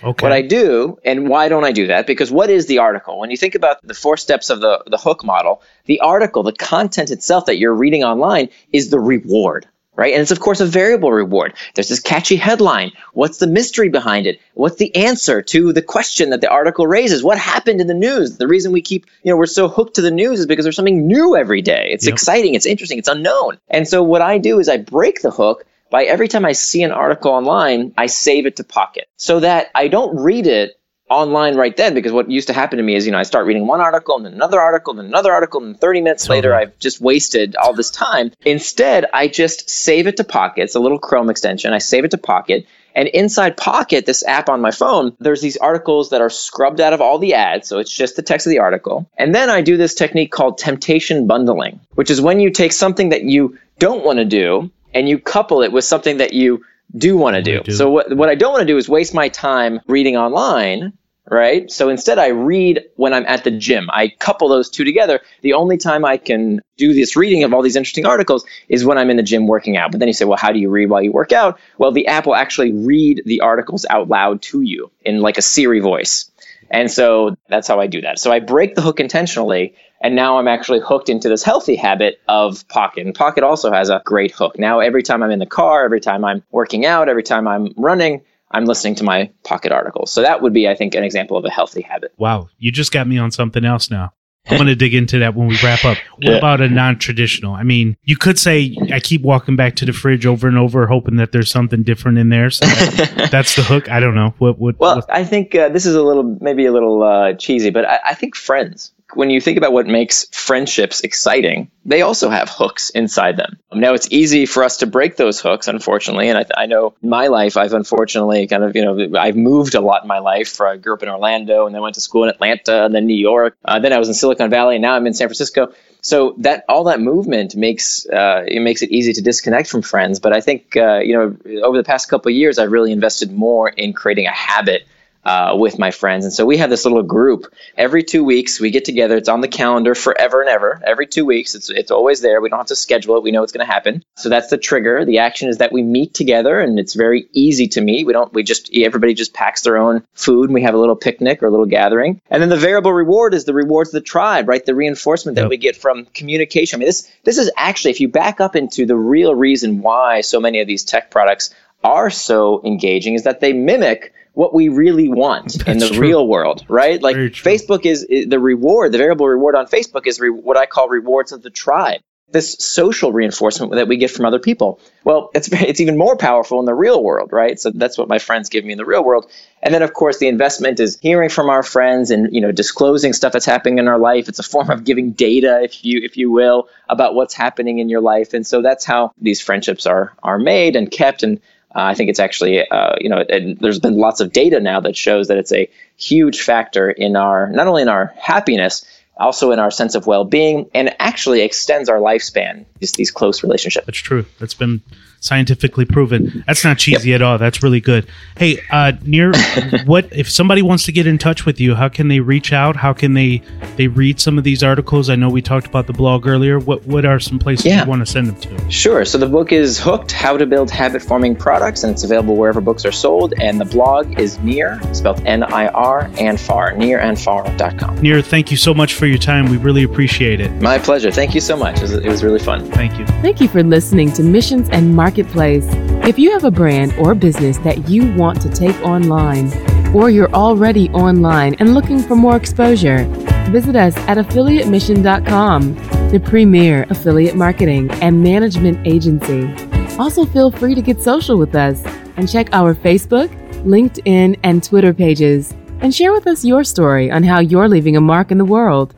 Okay. 0.01 0.25
What 0.25 0.31
I 0.31 0.41
do, 0.41 0.97
and 1.03 1.27
why 1.27 1.49
don't 1.49 1.65
I 1.65 1.73
do 1.73 1.87
that? 1.87 2.07
Because 2.07 2.31
what 2.31 2.49
is 2.49 2.67
the 2.67 2.77
article? 2.77 3.19
When 3.19 3.31
you 3.31 3.37
think 3.37 3.55
about 3.55 3.85
the 3.85 3.93
four 3.93 4.15
steps 4.15 4.49
of 4.49 4.61
the, 4.61 4.81
the 4.87 4.97
hook 4.97 5.25
model, 5.25 5.61
the 5.85 5.99
article, 5.99 6.41
the 6.41 6.53
content 6.53 7.11
itself 7.11 7.47
that 7.47 7.57
you're 7.57 7.73
reading 7.73 8.05
online 8.05 8.47
is 8.71 8.91
the 8.91 8.99
reward, 8.99 9.67
right? 9.95 10.13
And 10.13 10.21
it's 10.21 10.31
of 10.31 10.39
course 10.39 10.61
a 10.61 10.65
variable 10.65 11.11
reward. 11.11 11.53
There's 11.75 11.89
this 11.89 11.99
catchy 11.99 12.37
headline. 12.37 12.93
What's 13.11 13.39
the 13.39 13.47
mystery 13.47 13.89
behind 13.89 14.25
it? 14.25 14.39
What's 14.53 14.77
the 14.77 14.95
answer 14.95 15.41
to 15.41 15.73
the 15.73 15.81
question 15.81 16.29
that 16.29 16.39
the 16.39 16.49
article 16.49 16.87
raises? 16.87 17.21
What 17.21 17.37
happened 17.37 17.81
in 17.81 17.87
the 17.87 17.93
news? 17.93 18.37
The 18.37 18.47
reason 18.47 18.71
we 18.71 18.81
keep, 18.81 19.05
you 19.23 19.31
know, 19.31 19.37
we're 19.37 19.47
so 19.47 19.67
hooked 19.67 19.95
to 19.95 20.01
the 20.01 20.11
news 20.11 20.39
is 20.39 20.45
because 20.45 20.63
there's 20.63 20.77
something 20.77 21.07
new 21.07 21.35
every 21.35 21.61
day. 21.61 21.89
It's 21.91 22.05
yep. 22.05 22.13
exciting, 22.13 22.53
it's 22.53 22.65
interesting, 22.65 22.99
it's 22.99 23.09
unknown. 23.09 23.57
And 23.67 23.85
so 23.85 24.01
what 24.01 24.21
I 24.21 24.37
do 24.37 24.59
is 24.59 24.69
I 24.69 24.77
break 24.77 25.21
the 25.21 25.31
hook 25.31 25.65
by 25.89 26.03
every 26.03 26.27
time 26.27 26.45
I 26.45 26.51
see 26.51 26.83
an 26.83 26.91
article 26.91 27.31
online, 27.31 27.93
I 27.97 28.05
save 28.05 28.45
it 28.45 28.55
to 28.57 28.63
Pocket 28.63 29.09
so 29.17 29.39
that 29.39 29.71
I 29.75 29.87
don't 29.87 30.15
read 30.17 30.47
it 30.47 30.79
online 31.09 31.55
right 31.55 31.75
then 31.75 31.93
because 31.93 32.11
what 32.11 32.29
used 32.29 32.47
to 32.47 32.53
happen 32.53 32.77
to 32.77 32.83
me 32.83 32.95
is 32.95 33.05
you 33.05 33.11
know 33.11 33.17
I 33.17 33.23
start 33.23 33.47
reading 33.47 33.65
one 33.65 33.81
article 33.81 34.15
and 34.15 34.25
then 34.25 34.33
another 34.33 34.59
article 34.59 34.91
and 34.91 34.99
then 34.99 35.07
another 35.07 35.31
article 35.31 35.63
and 35.63 35.79
30 35.79 36.01
minutes 36.01 36.23
totally. 36.23 36.37
later 36.37 36.53
I've 36.53 36.77
just 36.79 37.01
wasted 37.01 37.55
all 37.55 37.73
this 37.73 37.89
time. 37.89 38.31
Instead, 38.45 39.05
I 39.13 39.27
just 39.27 39.69
save 39.69 40.07
it 40.07 40.17
to 40.17 40.23
Pocket. 40.23 40.63
It's 40.63 40.75
a 40.75 40.79
little 40.79 40.99
Chrome 40.99 41.29
extension. 41.29 41.73
I 41.73 41.79
save 41.79 42.05
it 42.05 42.11
to 42.11 42.17
Pocket. 42.17 42.67
And 42.95 43.07
inside 43.09 43.55
Pocket, 43.55 44.05
this 44.05 44.23
app 44.25 44.49
on 44.49 44.61
my 44.61 44.71
phone, 44.71 45.15
there's 45.19 45.41
these 45.41 45.57
articles 45.57 46.09
that 46.09 46.21
are 46.21 46.29
scrubbed 46.29 46.81
out 46.81 46.93
of 46.93 47.01
all 47.01 47.17
the 47.17 47.33
ads. 47.33 47.67
So 47.67 47.79
it's 47.79 47.93
just 47.93 48.15
the 48.15 48.21
text 48.21 48.45
of 48.45 48.51
the 48.51 48.59
article. 48.59 49.09
And 49.17 49.33
then 49.33 49.49
I 49.49 49.61
do 49.61 49.77
this 49.77 49.93
technique 49.93 50.31
called 50.31 50.57
temptation 50.57 51.27
bundling, 51.27 51.79
which 51.95 52.09
is 52.09 52.21
when 52.21 52.39
you 52.39 52.49
take 52.49 52.71
something 52.71 53.09
that 53.09 53.23
you 53.23 53.57
don't 53.79 54.03
want 54.03 54.19
to 54.19 54.25
do 54.25 54.69
and 54.93 55.07
you 55.07 55.19
couple 55.19 55.61
it 55.61 55.71
with 55.71 55.85
something 55.85 56.17
that 56.17 56.33
you 56.33 56.63
do 56.95 57.15
want 57.17 57.35
to 57.35 57.41
do. 57.41 57.61
do. 57.61 57.71
So 57.71 57.89
what, 57.89 58.15
what 58.15 58.29
I 58.29 58.35
don't 58.35 58.51
want 58.51 58.61
to 58.61 58.67
do 58.67 58.77
is 58.77 58.89
waste 58.89 59.13
my 59.13 59.29
time 59.29 59.79
reading 59.87 60.17
online 60.17 60.93
right? 61.29 61.69
So 61.71 61.89
instead, 61.89 62.17
I 62.17 62.27
read 62.27 62.85
when 62.95 63.13
I'm 63.13 63.25
at 63.27 63.43
the 63.43 63.51
gym. 63.51 63.89
I 63.91 64.09
couple 64.19 64.49
those 64.49 64.69
two 64.69 64.83
together. 64.83 65.21
The 65.41 65.53
only 65.53 65.77
time 65.77 66.03
I 66.03 66.17
can 66.17 66.61
do 66.77 66.93
this 66.93 67.15
reading 67.15 67.43
of 67.43 67.53
all 67.53 67.61
these 67.61 67.75
interesting 67.75 68.05
articles 68.05 68.45
is 68.67 68.83
when 68.83 68.97
I'm 68.97 69.09
in 69.09 69.17
the 69.17 69.23
gym 69.23 69.47
working 69.47 69.77
out. 69.77 69.91
But 69.91 69.99
then 69.99 70.07
you 70.07 70.13
say, 70.13 70.25
well, 70.25 70.37
how 70.37 70.51
do 70.51 70.59
you 70.59 70.69
read 70.69 70.89
while 70.89 71.01
you 71.01 71.11
work 71.11 71.31
out? 71.31 71.59
Well, 71.77 71.91
the 71.91 72.07
app 72.07 72.25
will 72.25 72.35
actually 72.35 72.73
read 72.73 73.23
the 73.25 73.41
articles 73.41 73.85
out 73.89 74.09
loud 74.09 74.41
to 74.43 74.61
you 74.61 74.91
in 75.05 75.21
like 75.21 75.37
a 75.37 75.41
Siri 75.41 75.79
voice. 75.79 76.31
And 76.71 76.89
so 76.91 77.35
that's 77.47 77.67
how 77.67 77.79
I 77.79 77.87
do 77.87 78.01
that. 78.01 78.19
So 78.19 78.31
I 78.31 78.39
break 78.39 78.75
the 78.75 78.81
hook 78.81 78.99
intentionally. 78.99 79.75
And 80.01 80.15
now 80.15 80.37
I'm 80.37 80.47
actually 80.47 80.79
hooked 80.79 81.09
into 81.09 81.27
this 81.27 81.43
healthy 81.43 81.75
habit 81.75 82.21
of 82.27 82.67
Pocket. 82.69 83.05
And 83.05 83.13
Pocket 83.13 83.43
also 83.43 83.71
has 83.71 83.89
a 83.89 84.01
great 84.05 84.31
hook. 84.31 84.57
Now, 84.57 84.79
every 84.79 85.03
time 85.03 85.21
I'm 85.21 85.31
in 85.31 85.39
the 85.39 85.45
car, 85.45 85.83
every 85.83 85.99
time 85.99 86.23
I'm 86.23 86.43
working 86.51 86.85
out, 86.85 87.09
every 87.09 87.23
time 87.23 87.47
I'm 87.47 87.73
running, 87.75 88.21
I'm 88.51 88.65
listening 88.65 88.95
to 88.95 89.03
my 89.03 89.29
pocket 89.43 89.71
articles. 89.71 90.11
So 90.11 90.21
that 90.21 90.41
would 90.41 90.53
be, 90.53 90.67
I 90.67 90.75
think, 90.75 90.95
an 90.95 91.03
example 91.03 91.37
of 91.37 91.45
a 91.45 91.49
healthy 91.49 91.81
habit. 91.81 92.13
Wow. 92.17 92.49
You 92.57 92.71
just 92.71 92.91
got 92.91 93.07
me 93.07 93.17
on 93.17 93.31
something 93.31 93.65
else 93.65 93.91
now. 93.91 94.13
I'm 94.47 94.57
going 94.57 94.67
to 94.67 94.75
dig 94.75 94.95
into 94.95 95.19
that 95.19 95.35
when 95.35 95.47
we 95.47 95.57
wrap 95.61 95.85
up. 95.85 95.97
What 96.21 96.37
about 96.37 96.59
a 96.59 96.67
non 96.67 96.97
traditional? 96.97 97.53
I 97.53 97.63
mean, 97.63 97.95
you 98.03 98.17
could 98.17 98.39
say 98.39 98.75
I 98.91 98.99
keep 98.99 99.21
walking 99.21 99.55
back 99.55 99.75
to 99.77 99.85
the 99.85 99.93
fridge 99.93 100.25
over 100.25 100.47
and 100.47 100.57
over, 100.57 100.85
hoping 100.87 101.17
that 101.17 101.31
there's 101.31 101.51
something 101.51 101.83
different 101.83 102.17
in 102.17 102.29
there. 102.29 102.49
So 102.49 102.65
that, 102.65 103.29
that's 103.31 103.55
the 103.55 103.61
hook. 103.61 103.89
I 103.89 103.99
don't 103.99 104.15
know. 104.15 104.33
What, 104.37 104.59
what, 104.59 104.79
well, 104.79 104.95
what? 104.95 105.05
I 105.09 105.23
think 105.23 105.55
uh, 105.55 105.69
this 105.69 105.85
is 105.85 105.95
a 105.95 106.03
little, 106.03 106.37
maybe 106.41 106.65
a 106.65 106.73
little 106.73 107.03
uh, 107.03 107.33
cheesy, 107.33 107.69
but 107.69 107.85
I, 107.85 107.99
I 108.07 108.13
think 108.15 108.35
friends 108.35 108.91
when 109.13 109.29
you 109.29 109.41
think 109.41 109.57
about 109.57 109.73
what 109.73 109.87
makes 109.87 110.25
friendships 110.31 111.01
exciting, 111.01 111.69
they 111.85 112.01
also 112.01 112.29
have 112.29 112.49
hooks 112.49 112.89
inside 112.91 113.37
them. 113.37 113.57
Now, 113.73 113.93
it's 113.93 114.07
easy 114.11 114.45
for 114.45 114.63
us 114.63 114.77
to 114.77 114.87
break 114.87 115.17
those 115.17 115.39
hooks, 115.39 115.67
unfortunately. 115.67 116.29
And 116.29 116.37
I, 116.37 116.45
I 116.55 116.65
know 116.65 116.93
my 117.01 117.27
life, 117.27 117.57
I've 117.57 117.73
unfortunately 117.73 118.47
kind 118.47 118.63
of, 118.63 118.75
you 118.75 118.83
know, 118.83 119.19
I've 119.19 119.35
moved 119.35 119.75
a 119.75 119.81
lot 119.81 120.03
in 120.03 120.07
my 120.07 120.19
life. 120.19 120.61
I 120.61 120.77
grew 120.77 120.93
up 120.93 121.03
in 121.03 121.09
Orlando 121.09 121.65
and 121.65 121.73
then 121.73 121.81
went 121.81 121.95
to 121.95 122.01
school 122.01 122.23
in 122.23 122.29
Atlanta 122.29 122.85
and 122.85 122.93
then 122.93 123.05
New 123.05 123.15
York. 123.17 123.57
Uh, 123.65 123.79
then 123.79 123.93
I 123.93 123.97
was 123.97 124.07
in 124.07 124.13
Silicon 124.13 124.49
Valley 124.49 124.75
and 124.75 124.81
now 124.81 124.93
I'm 124.93 125.07
in 125.07 125.13
San 125.13 125.27
Francisco. 125.27 125.73
So 126.01 126.35
that 126.37 126.63
all 126.69 126.85
that 126.85 127.01
movement 127.01 127.55
makes 127.55 128.05
uh, 128.07 128.45
it 128.47 128.61
makes 128.61 128.81
it 128.81 128.89
easy 128.89 129.11
to 129.13 129.21
disconnect 129.21 129.69
from 129.69 129.81
friends. 129.81 130.19
But 130.19 130.31
I 130.31 130.39
think 130.39 130.77
uh, 130.77 130.99
you 130.99 131.13
know 131.13 131.61
over 131.61 131.77
the 131.77 131.83
past 131.83 132.09
couple 132.09 132.29
of 132.29 132.35
years, 132.35 132.57
I've 132.57 132.71
really 132.71 132.93
invested 132.93 133.33
more 133.33 133.67
in 133.67 133.91
creating 133.91 134.25
a 134.25 134.31
habit 134.31 134.87
uh, 135.25 135.55
with 135.57 135.77
my 135.77 135.91
friends. 135.91 136.25
And 136.25 136.33
so 136.33 136.45
we 136.45 136.57
have 136.57 136.69
this 136.69 136.85
little 136.85 137.03
group. 137.03 137.53
Every 137.77 138.03
two 138.03 138.23
weeks, 138.23 138.59
we 138.59 138.71
get 138.71 138.85
together. 138.85 139.17
It's 139.17 139.29
on 139.29 139.41
the 139.41 139.47
calendar 139.47 139.95
forever 139.95 140.41
and 140.41 140.49
ever. 140.49 140.81
Every 140.85 141.07
two 141.07 141.25
weeks, 141.25 141.55
it's, 141.55 141.69
it's 141.69 141.91
always 141.91 142.21
there. 142.21 142.41
We 142.41 142.49
don't 142.49 142.59
have 142.59 142.67
to 142.67 142.75
schedule 142.75 143.17
it. 143.17 143.23
We 143.23 143.31
know 143.31 143.43
it's 143.43 143.51
going 143.51 143.65
to 143.65 143.71
happen. 143.71 144.03
So 144.15 144.29
that's 144.29 144.49
the 144.49 144.57
trigger. 144.57 145.05
The 145.05 145.19
action 145.19 145.49
is 145.49 145.57
that 145.57 145.71
we 145.71 145.83
meet 145.83 146.13
together, 146.13 146.59
and 146.59 146.79
it's 146.79 146.93
very 146.93 147.27
easy 147.33 147.67
to 147.69 147.81
meet. 147.81 148.05
We 148.05 148.13
don't. 148.13 148.33
We 148.33 148.43
just 148.43 148.69
everybody 148.75 149.13
just 149.13 149.33
packs 149.33 149.61
their 149.61 149.77
own 149.77 150.03
food, 150.13 150.45
and 150.45 150.53
we 150.53 150.61
have 150.63 150.73
a 150.73 150.77
little 150.77 150.95
picnic 150.95 151.43
or 151.43 151.47
a 151.47 151.51
little 151.51 151.65
gathering. 151.65 152.21
And 152.29 152.41
then 152.41 152.49
the 152.49 152.57
variable 152.57 152.93
reward 152.93 153.33
is 153.33 153.45
the 153.45 153.53
rewards 153.53 153.89
of 153.89 153.93
the 153.93 154.01
tribe, 154.01 154.47
right? 154.47 154.65
The 154.65 154.75
reinforcement 154.75 155.35
that 155.35 155.43
yep. 155.43 155.49
we 155.49 155.57
get 155.57 155.75
from 155.75 156.05
communication. 156.05 156.77
I 156.77 156.79
mean, 156.79 156.87
this 156.87 157.11
this 157.23 157.37
is 157.37 157.51
actually, 157.57 157.91
if 157.91 157.99
you 157.99 158.07
back 158.07 158.39
up 158.39 158.55
into 158.55 158.85
the 158.85 158.95
real 158.95 159.35
reason 159.35 159.81
why 159.81 160.21
so 160.21 160.39
many 160.39 160.59
of 160.61 160.67
these 160.67 160.83
tech 160.83 161.11
products 161.11 161.53
are 161.83 162.09
so 162.09 162.61
engaging, 162.65 163.13
is 163.13 163.23
that 163.23 163.39
they 163.39 163.53
mimic 163.53 164.13
what 164.39 164.53
we 164.53 164.69
really 164.69 165.09
want 165.09 165.51
That's 165.51 165.67
in 165.67 165.77
the 165.79 165.89
true. 165.89 165.99
real 165.99 166.25
world, 166.25 166.63
right? 166.69 167.03
Like 167.03 167.17
Facebook 167.17 167.85
is, 167.85 168.05
is, 168.05 168.27
the 168.29 168.39
reward, 168.39 168.93
the 168.93 168.97
variable 168.97 169.27
reward 169.27 169.53
on 169.53 169.67
Facebook 169.67 170.07
is 170.07 170.17
re- 170.17 170.29
what 170.29 170.55
I 170.55 170.65
call 170.65 170.87
rewards 170.87 171.33
of 171.33 171.43
the 171.43 171.49
tribe. 171.49 171.99
This 172.31 172.53
social 172.53 173.11
reinforcement 173.11 173.73
that 173.73 173.89
we 173.89 173.97
get 173.97 174.11
from 174.11 174.23
other 174.23 174.39
people. 174.39 174.79
Well, 175.03 175.29
it's 175.33 175.49
it's 175.51 175.81
even 175.81 175.97
more 175.97 176.15
powerful 176.15 176.59
in 176.59 176.65
the 176.65 176.75
real 176.75 177.03
world, 177.03 177.33
right? 177.33 177.59
So 177.59 177.71
that's 177.71 177.97
what 177.97 178.07
my 178.07 178.19
friends 178.19 178.47
give 178.47 178.63
me 178.63 178.71
in 178.71 178.77
the 178.77 178.85
real 178.85 179.03
world. 179.03 179.29
And 179.61 179.73
then 179.73 179.81
of 179.81 179.93
course 179.93 180.19
the 180.19 180.27
investment 180.27 180.79
is 180.79 180.97
hearing 181.01 181.29
from 181.29 181.49
our 181.49 181.63
friends 181.63 182.09
and 182.09 182.33
you 182.33 182.39
know 182.39 182.53
disclosing 182.53 183.11
stuff 183.11 183.33
that's 183.33 183.47
happening 183.47 183.79
in 183.79 183.89
our 183.89 183.99
life. 183.99 184.29
It's 184.29 184.39
a 184.39 184.43
form 184.43 184.69
of 184.69 184.85
giving 184.85 185.11
data, 185.11 185.59
if 185.63 185.83
you 185.83 185.99
if 186.01 186.15
you 186.15 186.31
will, 186.31 186.69
about 186.87 187.13
what's 187.13 187.33
happening 187.33 187.79
in 187.79 187.89
your 187.89 188.01
life. 188.01 188.33
And 188.33 188.47
so 188.47 188.61
that's 188.61 188.85
how 188.85 189.11
these 189.19 189.41
friendships 189.41 189.85
are 189.85 190.13
are 190.23 190.39
made 190.39 190.77
and 190.77 190.89
kept 190.89 191.23
and 191.23 191.41
uh, 191.75 191.81
I 191.83 191.93
think 191.93 192.09
it's 192.09 192.19
actually, 192.19 192.67
uh, 192.67 192.95
you 192.99 193.09
know, 193.09 193.23
there's 193.59 193.79
been 193.79 193.97
lots 193.97 194.21
of 194.21 194.31
data 194.31 194.59
now 194.59 194.79
that 194.79 194.97
shows 194.97 195.27
that 195.27 195.37
it's 195.37 195.51
a 195.51 195.69
huge 195.97 196.41
factor 196.41 196.89
in 196.89 197.15
our, 197.15 197.47
not 197.49 197.67
only 197.67 197.83
in 197.83 197.89
our 197.89 198.13
happiness, 198.17 198.85
also 199.17 199.51
in 199.51 199.59
our 199.59 199.69
sense 199.69 199.95
of 199.95 200.07
well-being, 200.07 200.69
and 200.73 200.95
actually 200.99 201.41
extends 201.41 201.89
our 201.89 201.99
lifespan. 201.99 202.65
Just 202.79 202.95
these 202.95 203.11
close 203.11 203.43
relationships. 203.43 203.85
That's 203.85 203.99
true. 203.99 204.25
That's 204.39 204.53
been 204.53 204.81
scientifically 205.19 205.85
proven. 205.85 206.43
That's 206.47 206.63
not 206.63 206.77
cheesy 206.77 207.09
yep. 207.09 207.21
at 207.21 207.21
all. 207.21 207.37
That's 207.37 207.61
really 207.61 207.81
good. 207.81 208.07
Hey, 208.37 208.59
uh, 208.71 208.93
Nir, 209.03 209.33
what 209.85 210.07
if 210.11 210.29
somebody 210.29 210.61
wants 210.61 210.85
to 210.85 210.91
get 210.91 211.07
in 211.07 211.17
touch 211.17 211.45
with 211.45 211.59
you? 211.59 211.75
How 211.75 211.89
can 211.89 212.07
they 212.07 212.19
reach 212.19 212.53
out? 212.53 212.75
How 212.75 212.93
can 212.93 213.13
they 213.13 213.41
they 213.75 213.87
read 213.87 214.19
some 214.19 214.37
of 214.37 214.43
these 214.43 214.63
articles? 214.63 215.09
I 215.09 215.15
know 215.15 215.29
we 215.29 215.41
talked 215.41 215.67
about 215.67 215.87
the 215.87 215.93
blog 215.93 216.27
earlier. 216.27 216.59
What 216.59 216.85
what 216.85 217.05
are 217.05 217.19
some 217.19 217.39
places 217.39 217.65
yeah. 217.65 217.83
you 217.83 217.89
want 217.89 218.01
to 218.01 218.05
send 218.05 218.27
them 218.27 218.39
to? 218.41 218.71
Sure. 218.71 219.05
So 219.05 219.17
the 219.17 219.27
book 219.27 219.51
is 219.51 219.79
Hooked: 219.79 220.11
How 220.11 220.37
to 220.37 220.45
Build 220.45 220.71
Habit 220.71 221.01
Forming 221.01 221.35
Products, 221.35 221.83
and 221.83 221.91
it's 221.91 222.03
available 222.03 222.35
wherever 222.35 222.61
books 222.61 222.85
are 222.85 222.91
sold. 222.91 223.33
And 223.39 223.59
the 223.59 223.65
blog 223.65 224.19
is 224.19 224.39
Nir, 224.39 224.79
spelled 224.93 225.25
N-I-R 225.25 226.09
and 226.19 226.39
Far, 226.39 226.73
nirandfar.com. 226.73 228.01
Nir, 228.01 228.21
thank 228.21 228.51
you 228.51 228.57
so 228.57 228.73
much 228.73 228.93
for 228.93 229.05
your 229.05 229.17
time. 229.17 229.49
We 229.49 229.57
really 229.57 229.83
appreciate 229.83 230.39
it. 230.39 230.49
My 230.61 230.79
pleasure. 230.79 231.11
Thank 231.11 231.35
you 231.35 231.41
so 231.41 231.57
much. 231.57 231.77
It 231.77 231.81
was, 231.81 231.91
it 231.93 232.07
was 232.07 232.23
really 232.23 232.39
fun. 232.39 232.69
Thank 232.71 232.97
you. 232.97 233.05
Thank 233.21 233.41
you 233.41 233.47
for 233.47 233.63
listening 233.63 234.11
to 234.13 234.23
Missions 234.23 234.69
and 234.69 234.95
Marketplace. 235.09 235.65
If 236.07 236.19
you 236.19 236.31
have 236.33 236.43
a 236.43 236.51
brand 236.51 236.93
or 236.99 237.15
business 237.15 237.57
that 237.59 237.89
you 237.89 238.13
want 238.15 238.39
to 238.43 238.49
take 238.49 238.79
online, 238.83 239.51
or 239.91 240.11
you're 240.11 240.31
already 240.35 240.87
online 240.91 241.55
and 241.55 241.73
looking 241.73 241.97
for 241.97 242.15
more 242.15 242.35
exposure, 242.35 243.05
visit 243.49 243.75
us 243.75 243.97
at 244.07 244.17
affiliatemission.com, 244.17 245.73
the 246.11 246.19
premier 246.23 246.85
affiliate 246.91 247.35
marketing 247.35 247.89
and 248.03 248.21
management 248.21 248.85
agency. 248.85 249.51
Also, 249.97 250.25
feel 250.25 250.51
free 250.51 250.75
to 250.75 250.81
get 250.81 251.01
social 251.01 251.39
with 251.39 251.55
us 251.55 251.81
and 252.15 252.29
check 252.29 252.47
our 252.53 252.75
Facebook, 252.75 253.29
LinkedIn, 253.63 254.39
and 254.43 254.63
Twitter 254.63 254.93
pages 254.93 255.55
and 255.81 255.95
share 255.95 256.13
with 256.13 256.27
us 256.27 256.45
your 256.45 256.63
story 256.63 257.09
on 257.09 257.23
how 257.23 257.39
you're 257.39 257.67
leaving 257.67 257.97
a 257.97 258.01
mark 258.01 258.29
in 258.29 258.37
the 258.37 258.45
world. 258.45 258.93